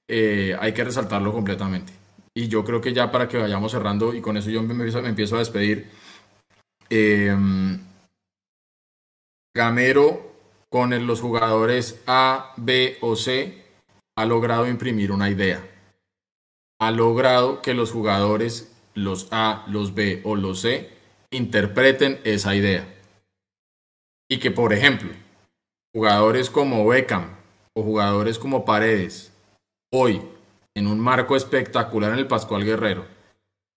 [0.07, 1.93] hay que resaltarlo completamente.
[2.33, 4.73] Y yo creo que ya para que vayamos cerrando y con eso yo me
[5.09, 5.89] empiezo, a despedir.
[6.89, 7.79] Em,
[9.55, 10.27] Gamero
[10.69, 13.65] con los jugadores A, B o C
[14.15, 15.65] ha logrado imprimir una idea.
[16.79, 20.91] Ha logrado que los jugadores, los A, los B o los C,
[21.31, 22.96] interpreten esa idea.
[24.29, 25.09] Y que, por ejemplo,
[25.93, 27.35] jugadores como Beckham
[27.75, 29.31] o jugadores como Paredes,
[29.93, 30.21] hoy
[30.75, 33.05] en un marco espectacular en el Pascual Guerrero.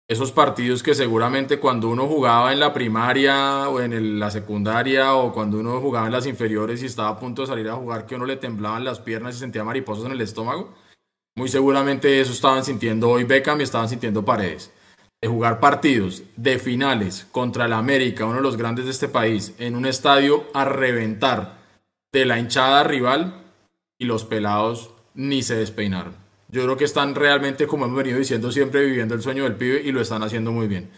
[0.06, 5.32] Esos partidos que seguramente cuando uno jugaba en la primaria o en la secundaria o
[5.32, 8.16] cuando uno jugaba en las inferiores y estaba a punto de salir a jugar que
[8.16, 10.74] uno le temblaban las piernas y sentía mariposas en el estómago,
[11.36, 14.70] muy seguramente eso estaban sintiendo hoy Beckham y estaban sintiendo Paredes.
[15.22, 19.54] De jugar partidos de finales contra el América, uno de los grandes de este país,
[19.58, 21.58] en un estadio a reventar
[22.12, 23.44] de la hinchada rival
[23.98, 26.14] y los pelados ni se despeinaron.
[26.48, 29.82] Yo creo que están realmente, como hemos venido diciendo, siempre viviendo el sueño del pibe
[29.84, 30.90] y lo están haciendo muy bien.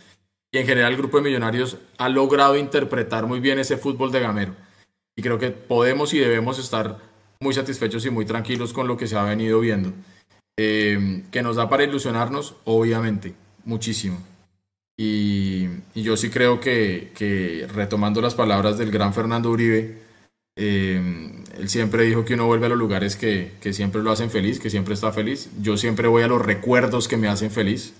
[0.50, 4.20] Y en general el grupo de millonarios ha logrado interpretar muy bien ese fútbol de
[4.20, 4.54] gamero.
[5.16, 6.98] Y creo que podemos y debemos estar
[7.40, 9.92] muy satisfechos y muy tranquilos con lo que se ha venido viendo.
[10.58, 13.34] Eh, que nos da para ilusionarnos, obviamente,
[13.64, 14.18] muchísimo.
[14.96, 20.02] Y, yo sí creo que, que, retomando las palabras del gran Fernando Uribe,
[20.56, 24.60] eh, él siempre dijo que uno vuelve a los lugares que, siempre lo hacen feliz,
[24.60, 25.50] que siempre está feliz.
[25.60, 27.94] Yo siempre voy a los recuerdos que me hacen feliz.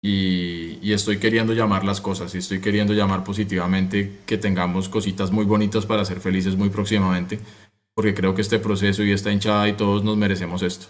[0.00, 5.32] Y, y, estoy queriendo llamar las cosas y estoy queriendo llamar positivamente que tengamos cositas
[5.32, 7.40] muy bonitas para ser felices muy próximamente,
[7.94, 10.86] porque creo que este proceso y esta hinchada y todos nos merecemos esto.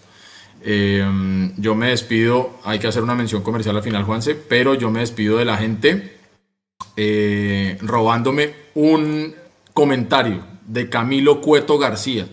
[0.61, 4.89] Eh, yo me despido, hay que hacer una mención comercial al final, Juanse, pero yo
[4.91, 6.17] me despido de la gente
[6.97, 9.35] eh, robándome un
[9.73, 12.27] comentario de Camilo Cueto García.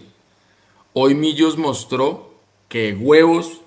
[0.92, 2.34] Hoy Millos mostró
[2.68, 3.60] que huevos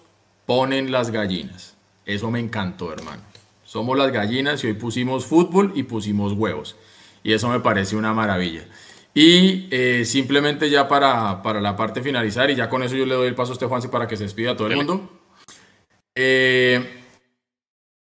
[0.45, 1.75] ponen las gallinas.
[2.05, 3.21] Eso me encantó, hermano.
[3.63, 6.75] Somos las gallinas y hoy pusimos fútbol y pusimos huevos.
[7.23, 8.65] Y eso me parece una maravilla.
[9.13, 13.15] Y eh, simplemente ya para, para, la parte finalizar, y ya con eso yo le
[13.15, 15.09] doy el paso a este Juanse para que se despida a todo el mundo.
[16.15, 16.99] Eh,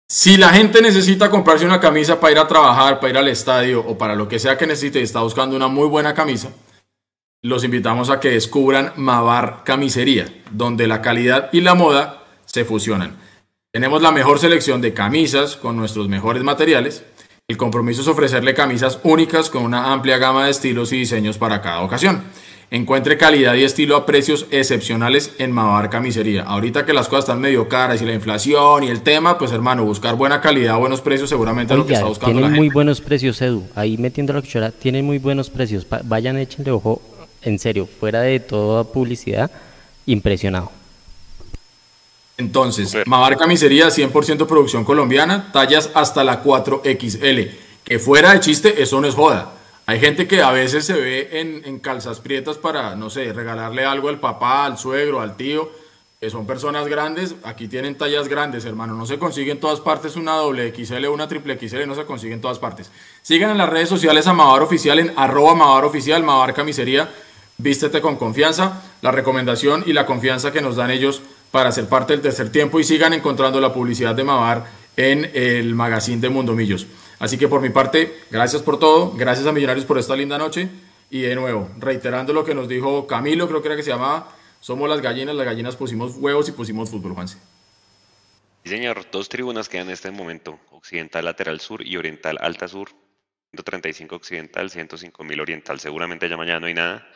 [0.08, 3.82] si la gente necesita comprarse una camisa para ir a trabajar, para ir al estadio
[3.82, 6.52] o para lo que sea que necesite y está buscando una muy buena camisa,
[7.42, 13.18] los invitamos a que descubran Mavar Camisería, donde la calidad y la moda se fusionan.
[13.72, 17.04] Tenemos la mejor selección de camisas con nuestros mejores materiales
[17.50, 21.62] El compromiso es ofrecerle camisas únicas con una amplia gama de estilos y diseños para
[21.62, 22.24] cada ocasión.
[22.72, 26.44] Encuentre calidad y estilo a precios excepcionales en Mavar Camisería.
[26.44, 29.84] Ahorita que las cosas están medio caras y la inflación y el tema, pues hermano,
[29.84, 33.42] buscar buena calidad, buenos precios seguramente es lo que está buscando tienen muy buenos precios,
[33.42, 33.68] Edu.
[33.76, 35.86] Ahí metiendo la cuchara, tienen muy buenos precios.
[36.06, 37.02] Vayan, échenle ojo,
[37.42, 39.52] en serio, fuera de toda publicidad,
[40.06, 40.72] impresionado.
[42.38, 47.52] Entonces, Mavar Camisería, 100% producción colombiana, tallas hasta la 4XL.
[47.84, 49.54] Que fuera de chiste, eso no es joda.
[49.86, 53.84] Hay gente que a veces se ve en, en, calzas prietas para, no sé, regalarle
[53.84, 55.70] algo al papá, al suegro, al tío,
[56.22, 57.36] que son personas grandes.
[57.44, 58.94] Aquí tienen tallas grandes, hermano.
[58.96, 62.34] No se consigue en todas partes una doble XL una triple XL, no se consigue
[62.34, 62.92] en todas partes.
[63.22, 67.10] Sigan en las redes sociales a Mavar Oficial en arroba Mavar Oficial, Mavar Camisería.
[67.58, 68.82] Vístete con confianza.
[69.02, 71.22] La recomendación y la confianza que nos dan ellos
[71.54, 74.66] para ser parte del tercer tiempo y sigan encontrando la publicidad de Mavar
[74.98, 76.88] en el magazine de Mundomillos.
[77.20, 80.68] Así que por mi parte, gracias por todo, gracias a Millonarios por esta linda noche
[81.12, 84.36] y de nuevo, reiterando lo que nos dijo Camilo, creo que era que se llamaba,
[84.62, 87.38] somos las gallinas, las gallinas pusimos huevos y pusimos fútbol, Juanse.
[88.64, 92.90] Sí, señor, dos tribunas quedan en este momento, occidental lateral sur y oriental alta sur,
[93.52, 97.08] 135 occidental, 105 mil oriental, seguramente ya mañana no hay nada,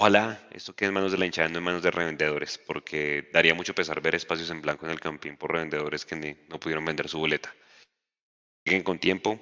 [0.00, 3.52] Ojalá esto quede en manos de la hinchada, no en manos de revendedores, porque daría
[3.54, 7.08] mucho pesar ver espacios en blanco en el campín por revendedores que no pudieron vender
[7.08, 7.52] su boleta.
[8.64, 9.40] Lleguen con tiempo,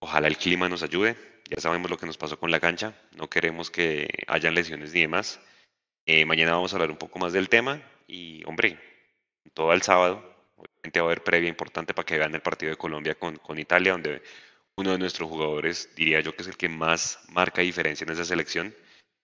[0.00, 1.16] ojalá el clima nos ayude,
[1.48, 5.02] ya sabemos lo que nos pasó con la cancha, no queremos que hayan lesiones ni
[5.02, 5.38] demás.
[6.04, 8.80] Eh, mañana vamos a hablar un poco más del tema y, hombre,
[9.54, 10.16] todo el sábado,
[10.56, 13.56] obviamente va a haber previa importante para que vean el partido de Colombia con, con
[13.56, 14.20] Italia, donde
[14.74, 18.24] uno de nuestros jugadores, diría yo que es el que más marca diferencia en esa
[18.24, 18.74] selección,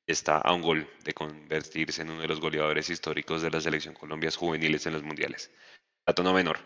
[0.08, 3.94] está a un gol de convertirse en uno de los goleadores históricos de la selección
[3.94, 5.50] Colombia juveniles en los mundiales.
[6.06, 6.58] Dato no menor.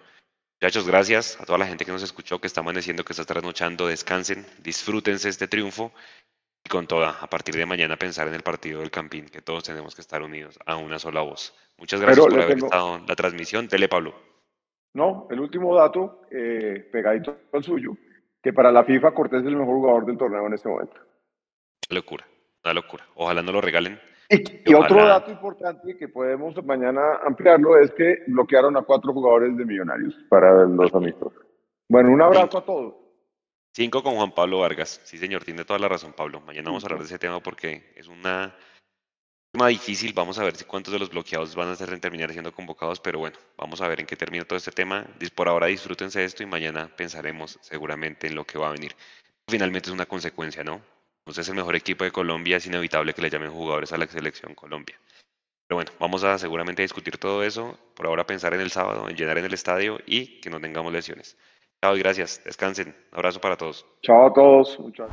[0.61, 3.89] Muchachos, gracias a toda la gente que nos escuchó, que está amaneciendo, que está trasnochando,
[3.89, 5.93] descansen, disfrútense este triunfo
[6.65, 9.65] y con toda, a partir de mañana pensar en el partido del Campín, que todos
[9.65, 11.53] tenemos que estar unidos a una sola voz.
[11.79, 13.67] Muchas gracias por haber estado en la transmisión.
[13.67, 14.15] Tele Pablo.
[14.95, 17.97] No, el último dato, eh, pegadito al suyo,
[18.41, 20.95] que para la FIFA Cortés es el mejor jugador del torneo en este momento.
[21.89, 22.25] Qué locura.
[22.65, 23.05] Una locura.
[23.15, 24.01] Ojalá no lo regalen.
[24.29, 29.65] Y, otro dato importante que podemos mañana ampliarlo es que bloquearon a cuatro jugadores de
[29.65, 31.43] Millonarios para los amistosos.
[31.89, 32.95] Bueno, un abrazo a todos.
[33.75, 35.01] Cinco con Juan Pablo Vargas.
[35.05, 36.41] Sí, señor, tiene toda la razón, Pablo.
[36.41, 38.55] Mañana vamos a hablar de ese tema porque es una
[39.53, 40.13] tema difícil.
[40.15, 43.19] Vamos a ver si cuántos de los bloqueados van a ser, terminar siendo convocados, pero
[43.19, 45.07] bueno, vamos a ver en qué termina todo este tema.
[45.35, 48.95] Por ahora disfrútense esto y mañana pensaremos seguramente en lo que va a venir.
[49.49, 50.81] Finalmente es una consecuencia, ¿no?
[51.25, 54.55] Entonces el mejor equipo de Colombia es inevitable que le llamen jugadores a la selección
[54.55, 54.99] Colombia.
[55.69, 57.79] Pero bueno, vamos a seguramente discutir todo eso.
[57.95, 60.93] Por ahora pensar en el sábado, en llenar en el estadio y que no tengamos
[60.93, 61.37] lesiones.
[61.83, 62.43] Chao y gracias.
[62.45, 62.95] Descansen.
[63.13, 63.87] abrazo para todos.
[64.03, 64.79] Chao a todos.
[64.81, 65.09] Muchas